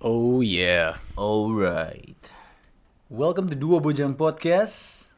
[0.00, 0.96] Oh yeah.
[1.12, 2.32] Alright.
[3.12, 5.08] Welcome to Dua Bujang Podcast.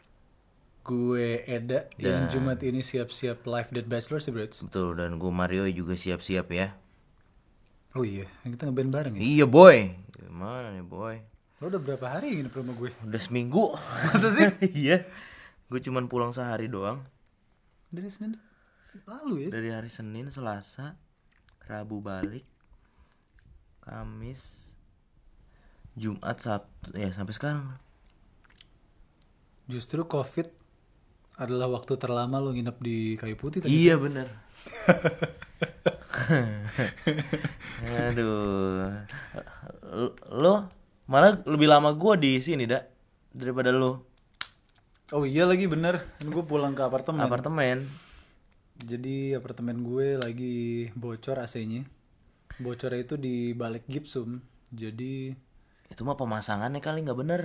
[0.82, 4.50] Gue Eda yang Dan- Jumat ini siap-siap live Dead Bachelor sih, Bro.
[4.50, 6.74] Betul dan gue Mario juga siap-siap ya.
[7.94, 9.22] Oh iya, kita ngeband bareng ya.
[9.22, 9.92] Iya boy.
[10.18, 11.20] Gimana nih boy?
[11.62, 12.90] Lo udah berapa hari ini promo gue?
[13.06, 13.76] Udah seminggu.
[14.10, 14.48] Masa sih?
[14.82, 15.06] iya.
[15.70, 17.04] Gue cuman pulang sehari doang.
[17.92, 18.40] Dari Senin
[19.06, 19.48] lalu ya.
[19.54, 20.96] Dari hari Senin, Selasa,
[21.64, 22.44] Rabu balik,
[23.80, 24.71] Kamis,
[25.92, 27.66] Jumat, Sabtu, ya sampai sekarang.
[29.68, 30.48] Justru COVID
[31.40, 33.72] adalah waktu terlama lo nginep di Kayu Putih tadi.
[33.72, 34.28] Iya bener.
[38.08, 38.92] Aduh.
[40.32, 40.68] Lo
[41.08, 42.88] malah lebih lama gue di sini dak
[43.34, 44.12] daripada lo
[45.12, 46.00] Oh iya lagi bener.
[46.24, 47.20] Gue pulang ke apartemen.
[47.20, 47.84] apartemen.
[48.80, 51.84] Jadi apartemen gue lagi bocor AC-nya.
[52.56, 54.40] Bocornya itu di balik gipsum.
[54.72, 55.36] Jadi
[55.92, 57.42] Itu mah pemasangannya kali nggak bener.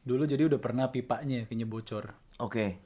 [0.00, 2.16] dulu jadi udah pernah pipanya kayaknya bocor.
[2.40, 2.80] Oke.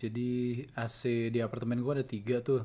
[0.00, 2.64] Jadi AC di apartemen gue ada tiga tuh.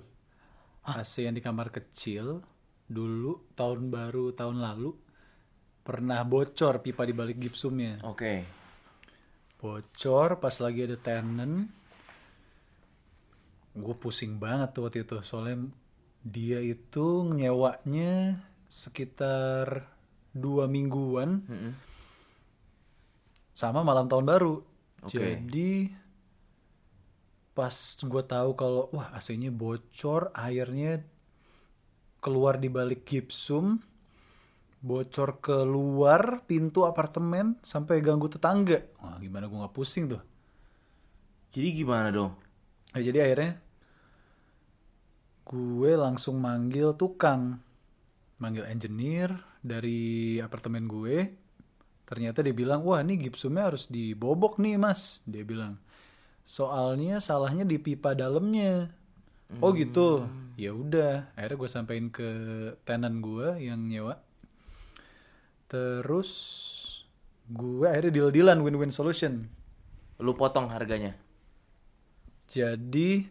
[0.88, 2.40] AC yang di kamar kecil
[2.88, 4.95] dulu tahun baru tahun lalu
[5.84, 8.00] pernah bocor pipa di balik gipsumnya.
[8.08, 8.48] Oke.
[9.59, 11.68] Bocor pas lagi ada tenant.
[13.75, 15.68] Gue pusing banget tuh waktu itu soalnya
[16.23, 18.40] dia itu nyewanya
[18.72, 19.93] sekitar
[20.34, 21.73] dua mingguan Mm-mm.
[23.53, 24.56] sama malam tahun baru.
[25.06, 25.14] Oke.
[25.14, 25.94] Jadi
[27.53, 31.06] pas gue tahu kalau wah AC-nya bocor, airnya
[32.17, 33.78] keluar di balik gipsum,
[34.81, 38.81] bocor keluar pintu apartemen sampai ganggu tetangga.
[38.97, 40.23] Wah gimana gue nggak pusing tuh.
[41.53, 42.34] Jadi gimana dong?
[42.94, 43.62] Nah, jadi akhirnya
[45.45, 47.62] gue langsung manggil tukang,
[48.42, 51.31] manggil engineer dari apartemen gue.
[52.03, 55.23] Ternyata dia bilang, wah ini gipsumnya harus dibobok nih mas.
[55.23, 55.80] Dia bilang,
[56.44, 58.91] soalnya salahnya di pipa dalamnya.
[59.62, 60.25] Oh gitu,
[60.57, 61.31] ya udah.
[61.38, 62.29] Akhirnya gue sampein ke
[62.84, 64.19] tenan gue yang nyewa.
[65.72, 66.29] Terus
[67.47, 69.47] gue akhirnya deal-dealan win-win solution.
[70.18, 71.16] Lu potong harganya.
[72.50, 73.29] Jadi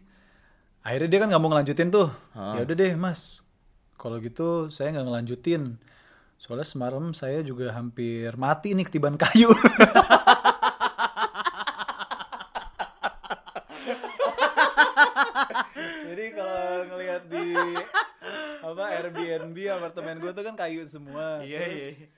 [0.83, 2.09] akhirnya dia kan nggak mau ngelanjutin tuh.
[2.35, 3.43] Ya udah deh mas,
[3.99, 5.75] kalau gitu saya nggak ngelanjutin.
[6.43, 9.47] Soalnya semalam saya juga hampir mati nih ketiban kayu.
[16.03, 17.47] Jadi kalau ngelihat di
[18.59, 21.39] apa Airbnb apartemen gue tuh kan kayu semua.
[21.47, 22.11] Iya, Terus iya.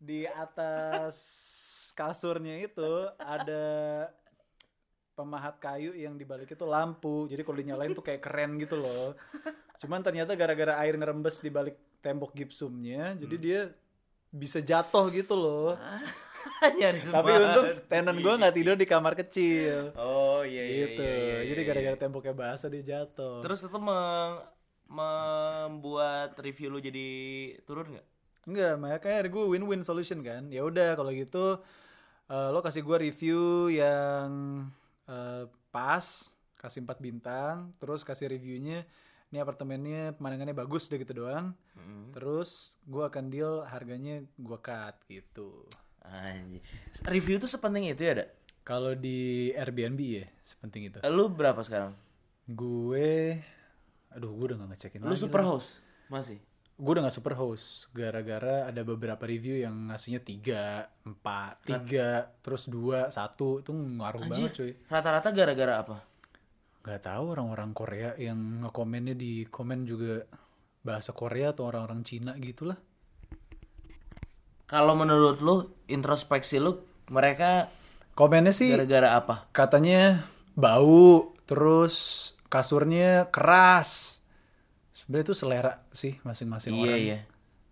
[0.00, 1.16] Di atas
[1.92, 4.08] kasurnya itu ada
[5.12, 7.28] pemahat kayu yang dibalik itu lampu.
[7.28, 9.12] Jadi kalau dinyalain tuh kayak keren gitu loh.
[9.76, 13.44] Cuman ternyata gara-gara air ngerembes di balik tembok gipsumnya, jadi Hmm.
[13.44, 13.60] dia
[14.30, 15.74] bisa jatuh gitu loh.
[17.12, 19.92] Tapi untung tenan gue nggak tidur di kamar kecil.
[19.98, 21.02] Oh iya iya gitu.
[21.04, 21.68] iya, iya, jadi iya.
[21.68, 23.44] gara-gara temboknya basah dia jatuh.
[23.44, 24.40] Terus itu meng-
[24.90, 27.08] membuat review lu jadi
[27.68, 28.06] turun nggak?
[28.48, 30.48] Enggak, makanya gue win-win solution kan.
[30.48, 31.60] Ya udah kalau gitu
[32.30, 34.30] eh, lo kasih gue review yang
[35.10, 35.44] eh,
[35.74, 36.06] pas,
[36.56, 38.86] kasih 4 bintang, terus kasih reviewnya
[39.30, 41.54] ini apartemennya pemandangannya bagus deh gitu doang.
[41.78, 42.10] Mm.
[42.10, 45.64] Terus gue akan deal harganya gue cut gitu.
[46.02, 46.58] Anjir.
[47.06, 48.28] Review itu sepenting itu ya, Dak?
[48.66, 50.98] Kalau di Airbnb ya, sepenting itu.
[51.06, 51.94] Lu berapa sekarang?
[52.50, 53.38] Gue,
[54.10, 55.78] aduh gue udah gak ngecekin Lu super host
[56.10, 56.42] masih?
[56.74, 62.66] Gue udah gak super host gara-gara ada beberapa review yang ngasihnya tiga, empat, tiga, terus
[62.66, 64.72] dua, satu itu ngaruh banget cuy.
[64.90, 66.09] Rata-rata gara-gara apa?
[66.80, 70.24] Gak tahu orang-orang Korea yang ngekomennya di komen juga
[70.80, 72.80] bahasa Korea atau orang-orang Cina gitulah.
[74.64, 75.56] Kalau menurut lu
[75.90, 76.80] introspeksi lu
[77.10, 77.68] mereka
[78.14, 79.34] Komennya sih gara-gara apa?
[79.50, 80.24] katanya
[80.54, 81.94] bau, terus
[82.46, 84.20] kasurnya keras.
[84.94, 87.00] Sebenarnya itu selera sih masing-masing Iya orang.
[87.00, 87.18] iya.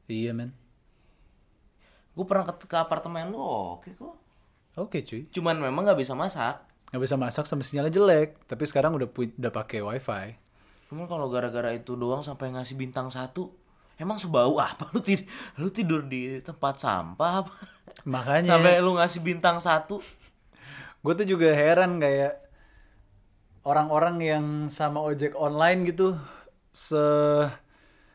[0.08, 0.50] Iya men.
[2.12, 4.16] Gue pernah ke, ke apartemen lu oke kok.
[4.78, 5.26] Oke cuy.
[5.30, 6.64] Cuman memang nggak bisa masak.
[6.88, 8.48] Nggak bisa masak sama sinyalnya jelek.
[8.48, 10.26] Tapi sekarang udah udah pakai wifi.
[10.88, 13.52] Cuman kalau gara-gara itu doang sampai ngasih bintang satu,
[14.00, 15.24] emang sebau apa lu tidur
[15.60, 17.52] lu tidur di tempat sampah apa?
[18.08, 20.00] Makanya sampai lu ngasih bintang satu?
[20.98, 22.42] gue tuh juga heran kayak
[23.62, 26.18] orang-orang yang sama ojek online gitu
[26.74, 26.98] se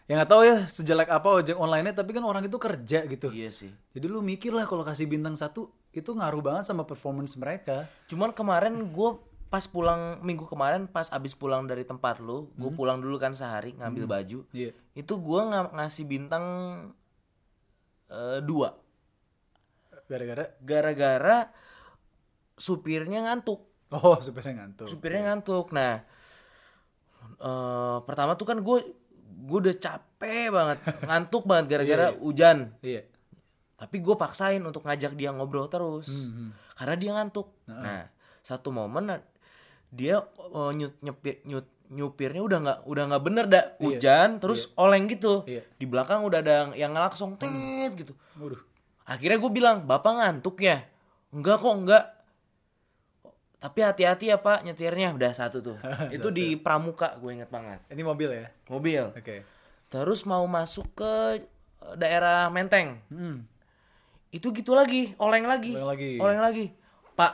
[0.05, 3.31] yang nggak tahu ya sejelek apa ojek online-nya tapi kan orang itu kerja gitu.
[3.31, 3.71] Iya sih.
[3.95, 7.85] Jadi lu mikir lah kalau kasih bintang satu itu ngaruh banget sama performance mereka.
[8.05, 9.09] Cuman kemarin gue
[9.47, 13.77] pas pulang minggu kemarin pas abis pulang dari tempat lu, gue pulang dulu kan sehari
[13.77, 14.39] ngambil baju.
[14.49, 14.73] Iya.
[14.91, 16.45] Itu gue nggak ngasih bintang
[18.09, 18.73] eh, dua
[20.03, 21.37] Gara-gara gara-gara
[22.53, 24.85] supirnya ngantuk oh supirnya ngantuk.
[24.85, 26.03] supirnya ngantuk nah
[27.39, 28.77] eh, pertama tuh kan gue
[29.43, 32.21] gue udah capek banget ngantuk banget gara-gara Iya, iya.
[32.21, 33.01] hujan Iya.
[33.83, 36.07] Tapi gue paksain untuk ngajak dia ngobrol terus.
[36.07, 37.51] Hmm, karena dia ngantuk.
[37.67, 38.07] Nah
[38.39, 39.21] satu momen eh,
[39.91, 45.11] dia eh, nyut nyepir nyut nyupirnya udah nggak udah nggak bener dah hujan terus oleng
[45.11, 45.43] gitu.
[45.43, 45.67] Iya.
[45.75, 48.15] di belakang udah ada yang ngelaksong tet gitu.
[48.39, 48.63] Waduh.
[49.03, 50.87] akhirnya gue bilang bapak ngantuk ya?
[51.35, 52.05] Enggak kok enggak.
[53.59, 55.11] Tapi hati-hati ya pak nyetirnya.
[55.11, 55.75] Udah satu tuh.
[56.15, 57.83] Itu di pramuka gue inget banget.
[57.91, 58.47] Ini mobil ya?
[58.71, 59.11] mobil.
[59.11, 59.43] Oke.
[59.91, 62.97] terus mau masuk ke eh, daerah menteng.
[63.11, 63.45] Hmm.
[64.33, 65.77] Itu gitu lagi oleng lagi.
[65.77, 66.11] Oleng lagi.
[66.17, 66.65] oleng lagi.
[67.13, 67.33] Pak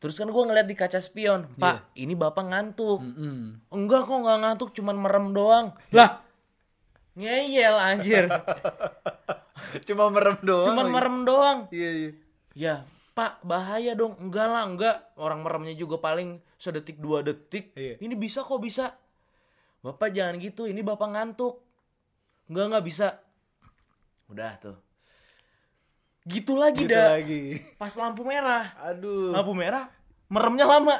[0.00, 1.44] terus kan gue ngeliat di kaca spion.
[1.60, 3.04] Pak ini bapak ngantuk.
[3.04, 3.68] Mm-mm.
[3.68, 5.66] enggak kok nggak ngantuk cuman merem doang.
[5.92, 6.24] Lah!
[7.12, 8.24] Ngeyel anjir.
[9.86, 10.66] Cuma merem doang.
[10.72, 10.94] cuman lagi.
[10.96, 11.58] merem doang.
[11.68, 12.10] Iya, iya.
[12.56, 12.74] ya
[13.12, 14.16] pak bahaya dong.
[14.16, 14.96] Enggak lah enggak.
[15.20, 17.76] Orang meremnya juga paling sedetik dua detik.
[17.76, 18.00] Iya.
[18.00, 18.96] ini bisa kok bisa.
[19.84, 21.60] Bapak jangan gitu ini bapak ngantuk.
[22.48, 23.20] Enggak nggak bisa.
[24.32, 24.91] Udah tuh
[26.22, 27.58] gitu lagi Gitu dah lagi.
[27.76, 28.70] pas lampu merah.
[28.78, 29.34] Aduh.
[29.34, 29.90] lampu merah
[30.32, 30.96] meremnya lama.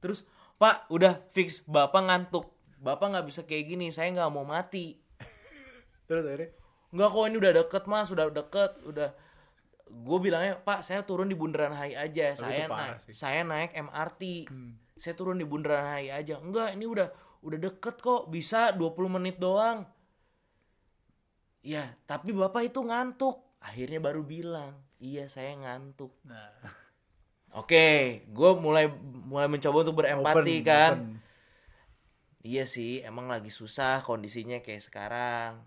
[0.00, 0.24] Terus
[0.56, 1.60] pak udah fix.
[1.68, 2.48] Bapak ngantuk.
[2.80, 3.92] Bapak nggak bisa kayak gini.
[3.92, 4.96] Saya nggak mau mati.
[6.08, 6.50] Terus akhirnya?
[6.94, 8.08] Nggak kok ini udah deket mas.
[8.08, 9.10] Udah deket udah.
[9.84, 12.32] Gue bilangnya pak saya turun di bundaran HI aja.
[12.32, 13.12] Tapi saya naik sih.
[13.12, 13.20] Hmm.
[13.20, 14.22] saya naik MRT
[14.94, 16.34] saya turun di bundaran HI aja.
[16.40, 17.08] Enggak ini udah
[17.44, 18.32] udah deket kok.
[18.32, 19.84] Bisa 20 menit doang.
[21.60, 26.52] Ya tapi bapak itu ngantuk akhirnya baru bilang iya saya ngantuk nah,
[27.54, 28.90] Oke, gue mulai
[29.30, 30.92] mulai mencoba untuk berempati open, kan.
[30.98, 31.22] open.
[32.42, 35.62] Iya sih, emang lagi susah kondisinya kayak sekarang.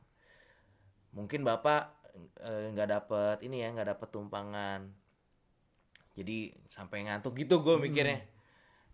[1.16, 1.96] Mungkin bapak
[2.44, 4.92] eh, nggak dapet ini ya, nggak dapet tumpangan.
[6.20, 8.20] Jadi sampai ngantuk gitu gue mikirnya.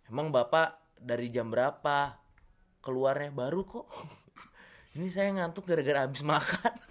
[0.05, 2.13] Emang bapak dari jam berapa
[2.85, 3.89] keluarnya baru kok?
[4.93, 6.73] ini saya ngantuk gara-gara habis makan.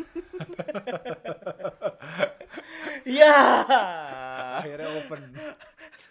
[3.02, 3.34] Ya.
[4.62, 5.34] Akhirnya open.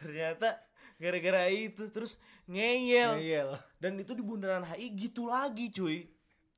[0.02, 0.60] ternyata
[0.98, 3.50] gara-gara itu terus ngeyel Ngeyel.
[3.78, 6.10] dan itu di bundaran HI gitu lagi cuy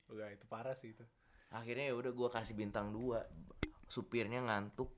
[0.10, 1.04] Udah itu parah sih itu.
[1.48, 3.28] akhirnya ya udah gua kasih bintang dua
[3.86, 4.90] supirnya ngantuk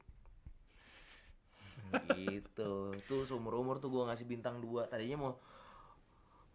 [2.16, 5.34] gitu tuh seumur umur tuh gua ngasih bintang dua tadinya mau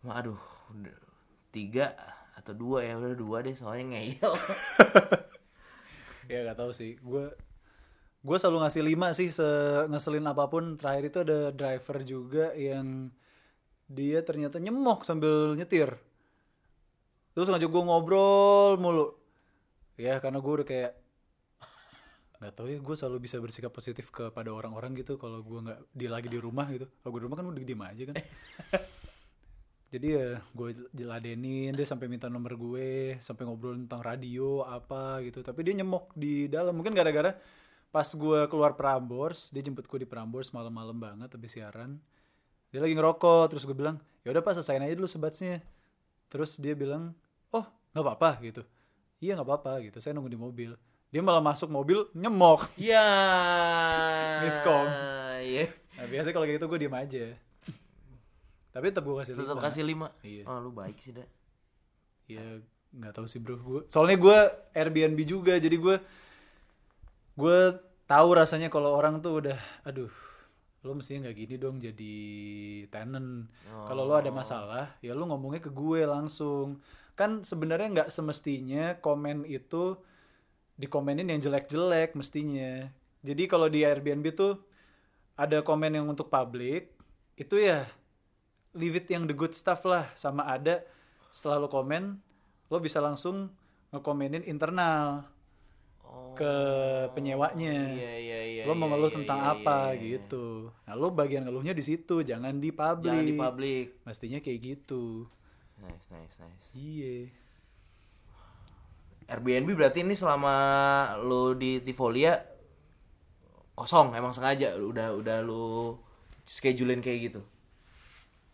[0.00, 0.40] mau aduh
[1.52, 1.92] tiga
[2.40, 4.32] atau dua ya udah dua deh soalnya ngeyel
[6.30, 6.94] Ya gak tahu sih.
[7.02, 7.34] Gue
[8.20, 9.44] gue selalu ngasih lima sih se
[9.90, 10.78] ngeselin apa pun.
[10.78, 13.10] Terakhir itu ada driver juga yang
[13.90, 15.98] dia ternyata nyemok sambil nyetir.
[17.34, 19.18] Terus ngajak gue ngobrol mulu.
[19.98, 20.92] Ya karena gue udah kayak
[22.40, 26.08] nggak tahu ya gue selalu bisa bersikap positif kepada orang-orang gitu kalau gue nggak di
[26.08, 28.16] lagi di rumah gitu kalau gue di rumah kan udah diem aja kan
[29.90, 35.42] jadi ya gue jeladenin dia sampai minta nomor gue sampai ngobrol tentang radio apa gitu.
[35.42, 36.78] Tapi dia nyemok di dalam.
[36.78, 37.34] Mungkin gara-gara
[37.90, 41.98] pas gue keluar Prambors dia jemput gue di Prambors malam-malam banget habis siaran.
[42.70, 45.58] Dia lagi ngerokok terus gue bilang ya udah pas selesaiin aja dulu sebatsnya.
[46.30, 47.10] Terus dia bilang
[47.50, 48.62] oh nggak apa-apa gitu.
[49.18, 49.98] Iya nggak apa-apa gitu.
[49.98, 50.70] Saya nunggu di mobil.
[51.10, 52.70] Dia malah masuk mobil nyemok.
[52.78, 53.02] Ya
[54.46, 54.86] Miskom.
[55.42, 55.66] iya.
[55.98, 57.49] Nah, biasanya kalau kayak gitu gue diem aja
[58.70, 59.64] tapi tetap gue kasih tetap lima.
[59.66, 60.08] kasih lima?
[60.22, 60.42] Iya.
[60.46, 61.26] oh lu baik sih dah
[62.30, 63.58] ya nggak tahu sih bro.
[63.58, 64.38] Gue soalnya gue
[64.74, 65.96] Airbnb juga jadi gue
[67.38, 67.58] gue
[68.10, 70.10] tahu rasanya kalau orang tuh udah aduh
[70.80, 72.16] lo mestinya nggak gini dong jadi
[72.90, 73.46] tenant.
[73.86, 76.82] Kalau lo ada masalah ya lo ngomongnya ke gue langsung.
[77.14, 79.98] Kan sebenarnya nggak semestinya komen itu
[80.80, 82.88] dikomenin yang jelek-jelek mestinya.
[83.20, 84.56] Jadi kalau di Airbnb tuh
[85.36, 86.96] ada komen yang untuk publik
[87.36, 87.84] itu ya
[88.74, 90.10] leave it yang the good stuff lah.
[90.14, 90.82] Sama ada
[91.30, 92.18] setelah lo komen
[92.70, 93.50] lo bisa langsung
[93.90, 95.26] ngekomenin internal
[96.06, 96.34] oh.
[96.38, 96.54] ke
[97.14, 97.74] penyewanya.
[97.94, 100.02] Iya iya iya lo mau iya, ngeluh iya, tentang iya, apa iya, iya.
[100.18, 100.44] gitu.
[100.86, 105.26] Nah lo bagian ngeluhnya di situ jangan di publik jangan di publik mestinya kayak gitu.
[105.82, 106.66] Nice nice nice.
[106.76, 107.16] Iya.
[109.30, 110.54] Airbnb berarti ini selama
[111.22, 112.34] lu di Tivolia
[113.78, 114.74] kosong emang sengaja?
[114.74, 115.94] Udah udah lu
[116.42, 117.42] schedulein kayak gitu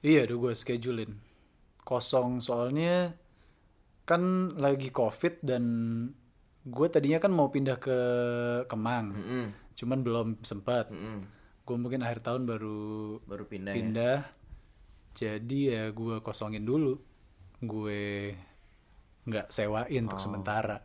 [0.06, 1.12] iya udah gue schedulein
[1.82, 3.14] kosong soalnya
[4.02, 4.22] kan
[4.54, 5.64] lagi covid dan
[6.62, 7.98] gue tadinya kan mau pindah ke
[8.66, 9.46] Kemang Mm-mm.
[9.74, 11.26] cuman belum sempat Mm-mm.
[11.62, 12.78] gue mungkin akhir tahun baru
[13.22, 14.18] baru pindah ya pindah
[15.12, 16.98] jadi ya gue kosongin dulu
[17.58, 18.34] gue
[19.24, 20.06] nggak sewain Oh.
[20.06, 20.78] untuk sementara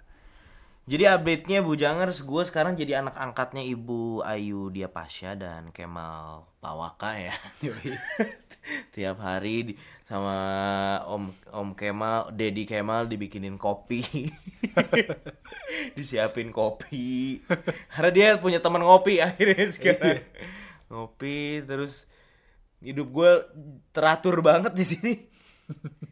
[0.90, 6.50] Jadi update-nya Bu Jangers, gue sekarang jadi anak angkatnya Ibu Ayu Dia Pasha dan Kemal
[6.58, 7.36] Pawaka ya.
[8.98, 9.78] Tiap hari di-
[10.10, 10.34] sama
[11.06, 14.02] Om Om Kemal, Dedi Kemal dibikinin kopi.
[15.98, 17.40] Disiapin kopi.
[17.94, 20.26] Karena dia punya teman ngopi akhirnya sekarang.
[20.90, 22.10] ngopi terus
[22.82, 23.32] hidup gue
[23.94, 25.14] teratur banget di sini.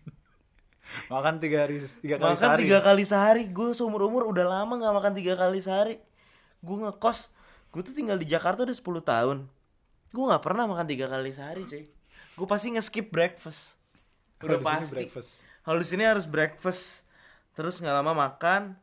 [1.07, 2.61] Makan tiga hari tiga kali makan sehari.
[2.67, 3.43] tiga kali sehari.
[3.47, 5.95] Gue seumur umur udah lama nggak makan tiga kali sehari.
[6.59, 7.31] Gue ngekos.
[7.71, 9.37] Gue tuh tinggal di Jakarta udah 10 tahun.
[10.11, 11.85] Gue nggak pernah makan tiga kali sehari cuy.
[12.35, 13.79] Gue pasti nge-skip breakfast.
[14.43, 15.05] Udah pasti.
[15.05, 15.31] breakfast.
[15.63, 17.05] kalau di sini harus breakfast.
[17.55, 18.75] Terus nggak lama makan.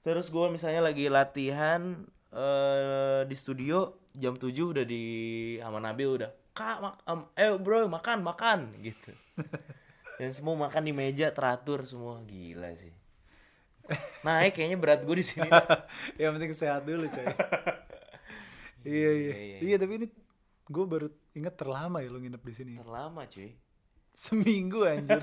[0.00, 5.02] Terus gue misalnya lagi latihan eh, di studio jam 7 udah di
[5.60, 6.30] sama Nabil udah.
[6.50, 9.14] Kak mak em, eh bro makan makan gitu
[10.20, 12.92] dan semua makan di meja teratur semua gila sih
[14.20, 15.48] naik kayaknya berat gue di sini
[16.20, 17.26] Yang penting sehat dulu coy.
[18.86, 19.76] iya, iya iya, iya.
[19.80, 20.06] tapi ini
[20.70, 22.72] gue baru inget terlama ya lo nginep di sini.
[22.78, 23.50] terlama cuy
[24.14, 25.18] Seminggu anjir.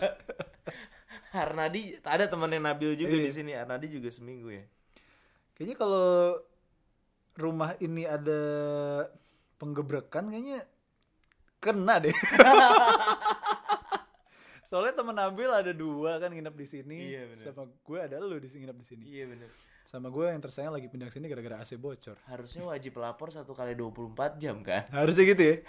[1.37, 3.23] Arnadi ada temennya Nabil juga Iya.
[3.29, 4.65] di sini Arnadi juga seminggu ya
[5.53, 6.37] Kayaknya kalau
[7.37, 8.41] rumah ini ada
[9.57, 10.65] penggebrekan kayaknya
[11.57, 12.13] kena deh.
[14.67, 16.97] Soalnya temen Nabil ada dua kan nginep di sini.
[17.07, 17.43] Iya, bener.
[17.47, 19.03] Sama gue ada lu di sini nginep di sini.
[19.07, 19.47] iya bener
[19.87, 22.19] Sama gue yang tersayang lagi pindah sini gara-gara AC bocor.
[22.27, 25.55] harusnya wajib lapor satu kali 24 jam kan Harusnya gitu ya.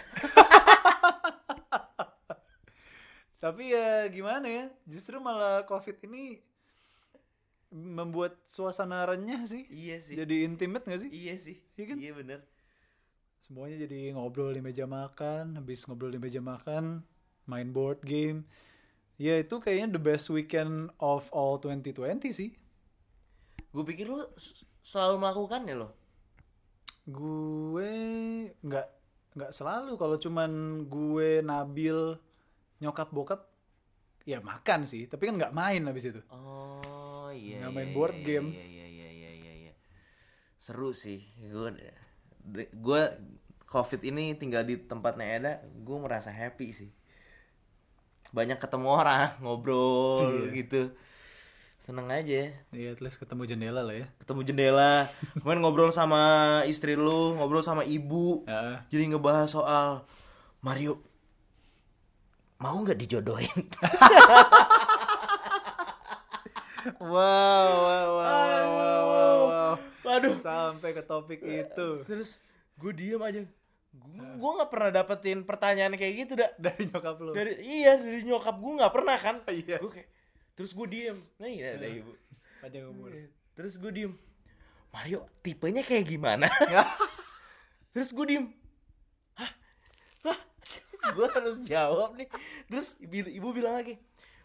[3.39, 4.65] Tapi ya gimana ya?
[4.83, 6.43] Justru malah COVID ini
[7.71, 9.63] membuat suasana renyah sih.
[9.71, 11.09] iya sih Jadi intimate gak sih?
[11.13, 11.97] iya sih Iya kan?
[12.01, 12.39] iya bener
[13.39, 17.01] Semuanya jadi ngobrol di meja makan, habis ngobrol di meja makan,
[17.47, 18.43] main board game.
[19.19, 22.55] Ya itu kayaknya the best weekend of all 2020 sih.
[23.69, 24.25] gue pikir lu
[24.81, 25.91] selalu melakukannya loh
[27.05, 27.91] Gue
[28.65, 28.87] nggak
[29.37, 30.51] nggak selalu kalau cuman
[30.89, 32.17] gue Nabil
[32.79, 33.45] nyokap bokap
[34.23, 36.21] ya makan sih, tapi kan nggak main habis itu.
[36.29, 38.47] oh iya Nggak iya, main board iya, game.
[38.53, 39.73] iya iya iya iya iya iya.
[40.57, 41.69] seru sih gue
[42.73, 43.01] gue
[43.65, 46.89] covid ini tinggal di tempatnya Eda gue merasa happy sih
[48.29, 50.53] banyak ketemu orang ngobrol Iya.
[50.55, 50.81] gitu.
[51.79, 52.53] Seneng aja.
[52.69, 54.05] Iya, at least ketemu jendela lah ya.
[54.17, 55.09] ketemu jendela.
[55.41, 56.21] Main ngobrol sama
[56.63, 58.45] istri lu ngobrol sama ibu.
[58.45, 58.85] Ya.
[58.87, 60.05] jadi ngebahas soal
[60.59, 61.01] Mario
[62.57, 63.65] mau nggak dijodohin?
[66.95, 69.71] Wow, wow, wow, wow, wow, wow,
[70.01, 71.89] waduh Sampai ke topik itu.
[72.07, 72.39] Terus
[72.75, 73.43] gue diem aja
[74.39, 77.31] gue nggak pernah dapetin pertanyaan kayak gitu dah dari nyokap lu.
[77.33, 79.35] dari iya dari nyokap gue nggak pernah kan?
[79.49, 79.77] Iya.
[79.81, 80.09] gue kayak
[80.53, 81.17] terus gue diem.
[81.41, 82.13] Nah iya ada ibu.
[82.61, 83.11] Panjang umur.
[83.57, 84.13] terus gue diem.
[84.89, 86.49] Mario tipenya kayak gimana?
[87.93, 88.45] Terus gue diem.
[89.37, 89.51] Hah?
[90.25, 90.39] Hah?
[91.17, 92.29] Gue harus jawab nih.
[92.69, 93.97] Terus ibu, ibu bilang lagi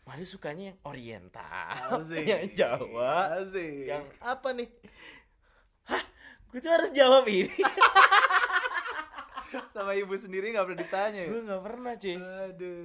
[0.04, 1.96] Mario sukanya yang oriental.
[1.96, 2.24] Asik.
[2.32, 3.40] yang Jawa.
[3.40, 3.88] Asik.
[3.88, 4.68] yang apa nih?
[5.88, 6.04] Hah?
[6.52, 7.52] Gue tuh harus jawab ini
[9.74, 11.28] sama ibu sendiri nggak pernah ditanya ya?
[11.28, 12.78] gue nggak pernah cuy Aduh,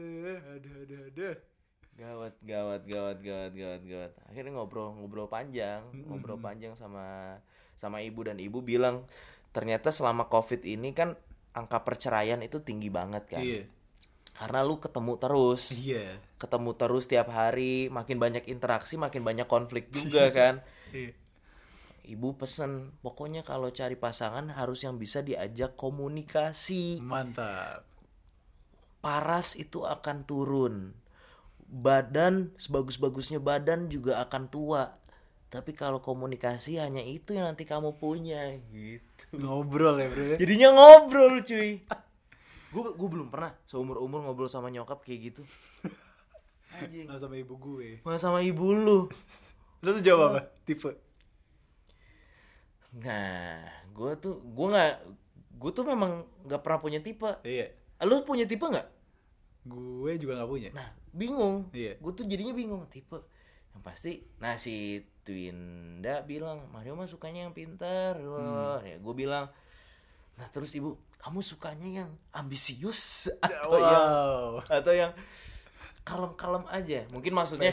[0.58, 1.36] aduh, aduh, aduh.
[1.94, 7.38] gawat gawat gawat gawat gawat gawat akhirnya ngobrol ngobrol panjang ngobrol panjang sama
[7.76, 9.06] sama ibu dan ibu bilang
[9.52, 11.14] ternyata selama covid ini kan
[11.52, 13.68] angka perceraian itu tinggi banget kan Iya.
[14.34, 16.18] karena lu ketemu terus Iya.
[16.40, 20.64] ketemu terus tiap hari makin banyak interaksi makin banyak konflik juga kan
[20.96, 21.19] Iya.
[22.10, 27.86] Ibu pesen pokoknya kalau cari pasangan harus yang bisa diajak komunikasi Mantap.
[29.00, 30.92] paras itu akan turun.
[31.70, 34.98] Badan sebagus-bagusnya badan juga akan tua.
[35.50, 39.38] Tapi kalau komunikasi hanya itu yang nanti kamu punya gitu.
[39.38, 40.24] Ngobrol ya, Bro.
[40.34, 40.36] ya?
[40.38, 41.82] Jadinya ngobrol, cuy.
[42.70, 45.42] Gue gue belum pernah seumur umur ngobrol sama nyokap kayak gitu.
[46.70, 47.10] Anjing.
[47.18, 47.98] Sama ibu gue.
[48.06, 49.10] Malah sama ibu lu.
[49.82, 50.42] Lu tuh jawab apa?
[50.70, 50.94] Tipe.
[52.98, 53.62] Nah,
[53.94, 54.94] gue tuh gue nggak
[55.60, 57.30] gue tuh memang nggak pernah punya tipe.
[57.46, 57.76] Iya.
[58.08, 58.88] Lu punya tipe nggak?
[59.70, 60.70] Gue juga nggak punya.
[60.74, 61.70] Nah, bingung.
[61.76, 62.00] Iya.
[62.02, 63.20] Gue tuh jadinya bingung tipe.
[63.70, 68.18] Yang pasti, nah si Twinda bilang Mario mah sukanya yang pintar.
[68.18, 69.46] Wah, Ya, gue bilang,
[70.42, 74.50] nah terus ibu, kamu sukanya yang ambisius atau yang wow.
[74.66, 75.12] atau yang
[76.10, 77.06] kalem-kalem aja.
[77.14, 77.70] Mungkin maksudnya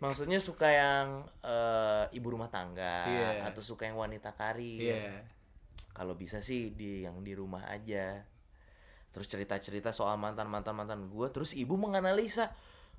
[0.00, 1.06] maksudnya suka yang
[1.44, 3.44] eh, ibu rumah tangga Iya.
[3.52, 4.80] atau suka yang wanita karir.
[4.96, 5.20] Iya.
[5.92, 8.24] Kalau bisa sih di yang di rumah aja.
[9.12, 11.28] Terus cerita-cerita soal mantan-mantan mantan gue.
[11.32, 12.52] Terus ibu menganalisa,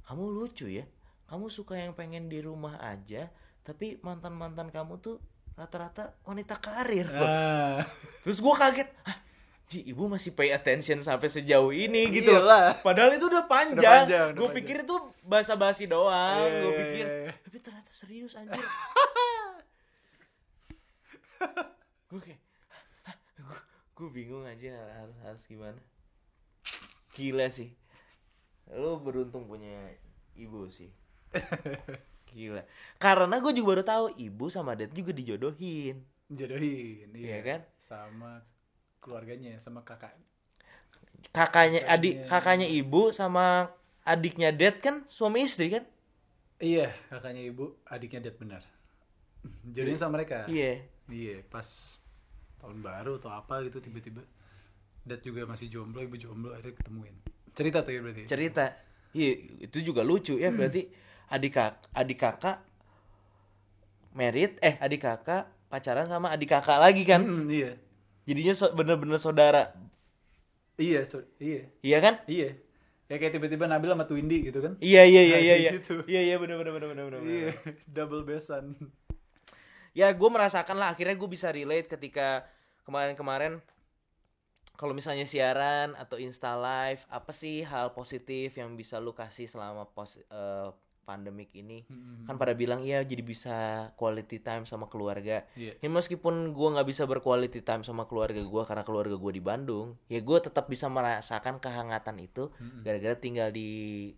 [0.06, 0.86] kamu lucu ya.
[1.28, 3.28] Kamu suka yang pengen di rumah aja,
[3.62, 5.20] tapi mantan-mantan kamu tuh
[5.54, 7.06] rata-rata wanita karir.
[7.12, 7.84] Ah,
[8.24, 9.18] Terus gue kaget, Hah,
[9.68, 12.32] Ji, ibu masih pay attention sampai sejauh ini gitu.
[12.32, 12.80] Iyalah.
[12.80, 13.84] Padahal itu udah panjang.
[13.84, 14.96] Udah panjang, gue pikir itu
[15.28, 16.48] basa-basi doang.
[16.48, 17.34] Iya, gue iya, pikir, iya, iya.
[17.44, 18.64] tapi ternyata serius anjir.
[22.08, 22.40] gue kayak,
[23.92, 25.84] gue bingung anjir harus harus gimana.
[27.20, 27.76] Gila sih.
[28.72, 29.92] Lu beruntung punya
[30.40, 30.96] ibu sih.
[32.32, 32.64] Gila.
[32.96, 36.08] Karena gue juga baru tahu ibu sama dad juga dijodohin.
[36.32, 37.60] jodohin, Iya kan?
[37.84, 38.48] Sama
[39.08, 40.12] keluarganya, sama kakak.
[41.32, 42.30] kakaknya adik Kakaknya.
[42.32, 43.72] kakaknya ibu sama
[44.04, 45.84] adiknya dad kan suami istri kan
[46.58, 48.64] Iya, kakaknya ibu, adiknya Dad benar.
[49.74, 50.50] Jodohin sama mereka.
[50.50, 52.02] iya Iya, pas
[52.58, 54.26] tahun baru atau apa gitu tiba-tiba.
[55.06, 57.16] Dad juga masih jomblo, ibu jomblo, akhirnya ketemuin.
[57.54, 58.24] Cerita tuh ya berarti.
[58.26, 58.66] cerita
[59.14, 59.32] iya
[59.70, 60.90] itu juga lucu ya berarti
[61.30, 62.58] adik kak adik kakak
[64.18, 67.72] merit eh adik kakak pacaran sama adik kakak lagi kan Mm, iya.
[68.28, 69.72] Jadinya so- bener-bener saudara
[70.78, 71.66] Iya, so, iya.
[71.82, 72.54] iya kan Iya.
[73.08, 74.76] Ya kayak tiba-tiba Nabil sama Twindy gitu kan.
[74.78, 76.04] iya iya iya Nah, iya iya gitu.
[76.06, 77.48] iya iya bener bener bener bener bener Iya,
[77.88, 78.76] double besan.
[79.92, 82.46] ya gue merasakan lah akhirnya gue bisa relate ketika
[82.84, 83.58] kemarin-kemarin
[84.76, 89.90] kalau misalnya siaran atau insta live apa sih hal positif yang bisa lu kasih selama
[89.90, 90.70] pos eh,
[91.08, 92.28] pandemik ini Mm-mm.
[92.28, 93.56] kan pada bilang iya jadi bisa
[93.96, 95.80] quality time sama keluarga Iya.
[95.80, 99.96] ya meskipun gua nggak bisa berquality time sama keluarga gua karena keluarga gua di Bandung
[100.06, 102.84] ya gue tetap bisa merasakan kehangatan itu Mm-mm.
[102.84, 104.12] gara-gara tinggal di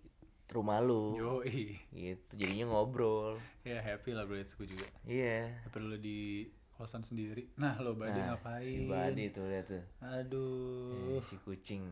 [0.49, 1.77] rumah lu Yoi.
[1.91, 4.89] gitu jadinya ngobrol Ya happy lah bro, gue juga.
[5.05, 7.51] iya Happy lu di kosan sendiri.
[7.53, 8.63] Nah, lo Badi Nah, ngapain?
[8.63, 11.13] si Badi tuh lihat tuh Aduh.
[11.13, 11.85] Eh, si kucing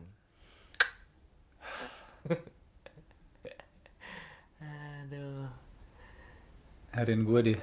[5.08, 5.48] aduh
[6.92, 7.58] Harian gue deh.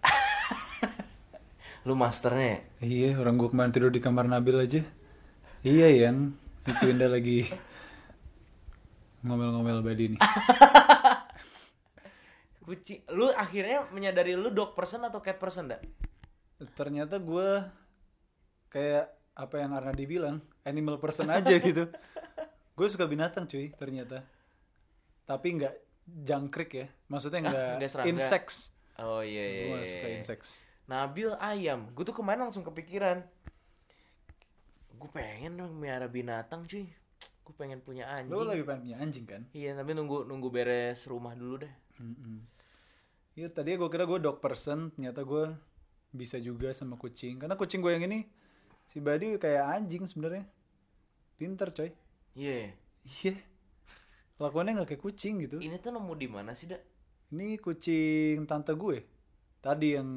[1.88, 2.80] lu masternya ya?
[2.80, 4.80] Iya, orang gue kemarin tidur di kamar Nabil aja.
[5.60, 6.32] Iya yang
[6.64, 7.44] itu Indah lagi
[9.20, 10.20] ngomel-ngomel Badi nih.
[12.64, 15.84] kucing lu akhirnya menyadari lu dog person atau cat person dak
[16.76, 17.60] Ternyata gue
[18.72, 21.88] kayak apa yang Arnadi bilang, animal person aja gitu.
[22.76, 24.20] Gue suka binatang cuy ternyata.
[25.24, 25.89] Tapi nggak
[26.26, 26.86] jangkrik ya.
[27.08, 28.10] Maksudnya nggak nggak serangga.
[28.10, 28.56] insects.
[29.00, 30.16] oh iya iya, Gue iya, suka iya.
[30.20, 30.50] insects.
[30.90, 31.88] Nabil ayam.
[31.94, 33.22] Gue tuh kemarin langsung kepikiran.
[35.00, 36.84] Gue pengen dong miara binatang cuy.
[37.40, 38.30] Gue pengen punya anjing.
[38.30, 39.42] Lo lagi pengen punya anjing kan?
[39.56, 41.74] Iya tapi nunggu nunggu beres rumah dulu deh.
[42.00, 42.44] Mm-mm.
[43.38, 45.54] Iya tadi gue kira gue dog person, ternyata gue
[46.12, 47.38] bisa juga sama kucing.
[47.40, 48.26] Karena kucing gue yang ini
[48.90, 50.44] si Badi kayak anjing sebenarnya.
[51.40, 51.90] Pinter coy.
[52.36, 52.74] Iya.
[53.24, 53.34] Iya.
[54.40, 55.60] Kelakuannya nggak kayak kucing gitu.
[55.60, 56.80] Ini tuh nemu di mana sih dak?
[57.28, 59.04] Ini kucing tante gue.
[59.60, 60.08] Tadi yang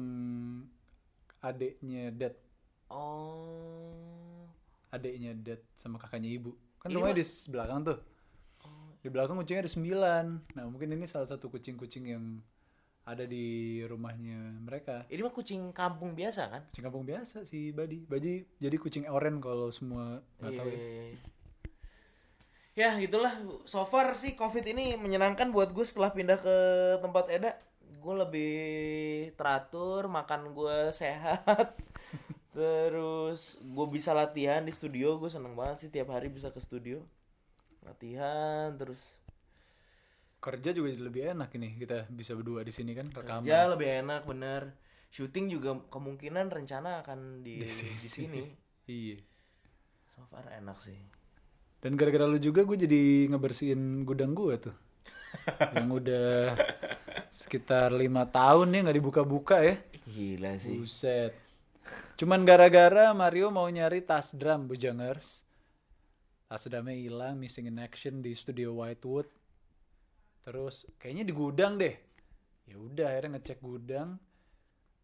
[1.44, 2.32] adeknya dad,
[2.88, 4.48] Oh.
[4.88, 6.56] adeknya dad sama kakaknya ibu.
[6.80, 7.98] Kan Ini rumahnya mah- di belakang tuh.
[9.04, 10.24] Di belakang kucingnya ada sembilan.
[10.56, 12.40] Nah mungkin ini salah satu kucing-kucing yang
[13.04, 15.04] ada di rumahnya mereka.
[15.12, 16.62] Ini mah kucing kampung biasa kan?
[16.72, 18.00] Kucing kampung biasa si Badi.
[18.08, 20.80] Badi jadi kucing oren kalau semua nggak tahu ya.
[22.74, 23.38] Ya gitulah.
[23.64, 26.56] So far sih COVID ini menyenangkan buat gue setelah pindah ke
[26.98, 27.54] tempat Eda.
[28.02, 28.54] Gue lebih
[29.38, 31.78] teratur, makan gue sehat.
[32.50, 35.18] Terus gue bisa latihan di studio.
[35.18, 36.98] Gue seneng banget sih tiap hari bisa ke studio.
[37.82, 39.22] Latihan terus
[40.44, 43.48] Kerja juga lebih enak ini kita bisa berdua di sini kan rekaman.
[43.48, 44.76] kerja lebih enak bener.
[45.08, 47.96] Syuting juga kemungkinan rencana akan di Di sini.
[48.02, 48.42] di sini.
[48.84, 49.16] Iya.
[50.12, 50.92] So far enak sih.
[51.84, 54.76] Dan gara-gara lu juga gue jadi ngebersihin gudang gue tuh.
[55.76, 56.56] yang udah
[57.28, 59.76] sekitar lima tahun nih nggak dibuka-buka ya.
[60.08, 60.80] Gila sih.
[60.80, 61.36] Buset.
[62.16, 65.44] Cuman gara-gara Mario mau nyari tas drum Bujangers.
[66.48, 69.28] Tas drumnya hilang, missing in action di studio Whitewood.
[70.40, 71.92] Terus kayaknya di gudang deh.
[72.64, 74.16] Ya udah akhirnya ngecek gudang.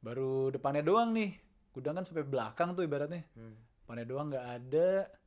[0.01, 1.37] Baru depannya doang nih.
[1.77, 3.21] Gudang kan sampai belakang tuh ibaratnya.
[3.37, 3.53] Hmm.
[3.85, 5.20] Depannya doang nggak ada.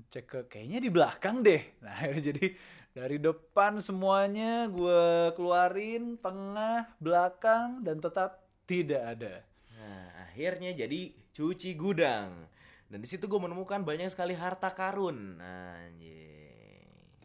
[0.00, 1.62] Ngecek ke kayaknya di belakang deh.
[1.84, 2.52] Nah jadi
[2.92, 9.34] dari depan semuanya gue keluarin tengah, belakang dan tetap tidak ada.
[9.72, 12.52] Nah, akhirnya jadi cuci gudang.
[12.92, 15.40] Dan di situ gue menemukan banyak sekali harta karun.
[15.40, 16.20] Anjing.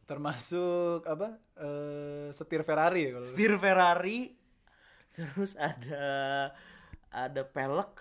[0.08, 4.32] termasuk apa eh, setir Ferrari ya kalau Setir Ferrari,
[5.12, 6.08] terus ada
[7.12, 8.00] ada pelek,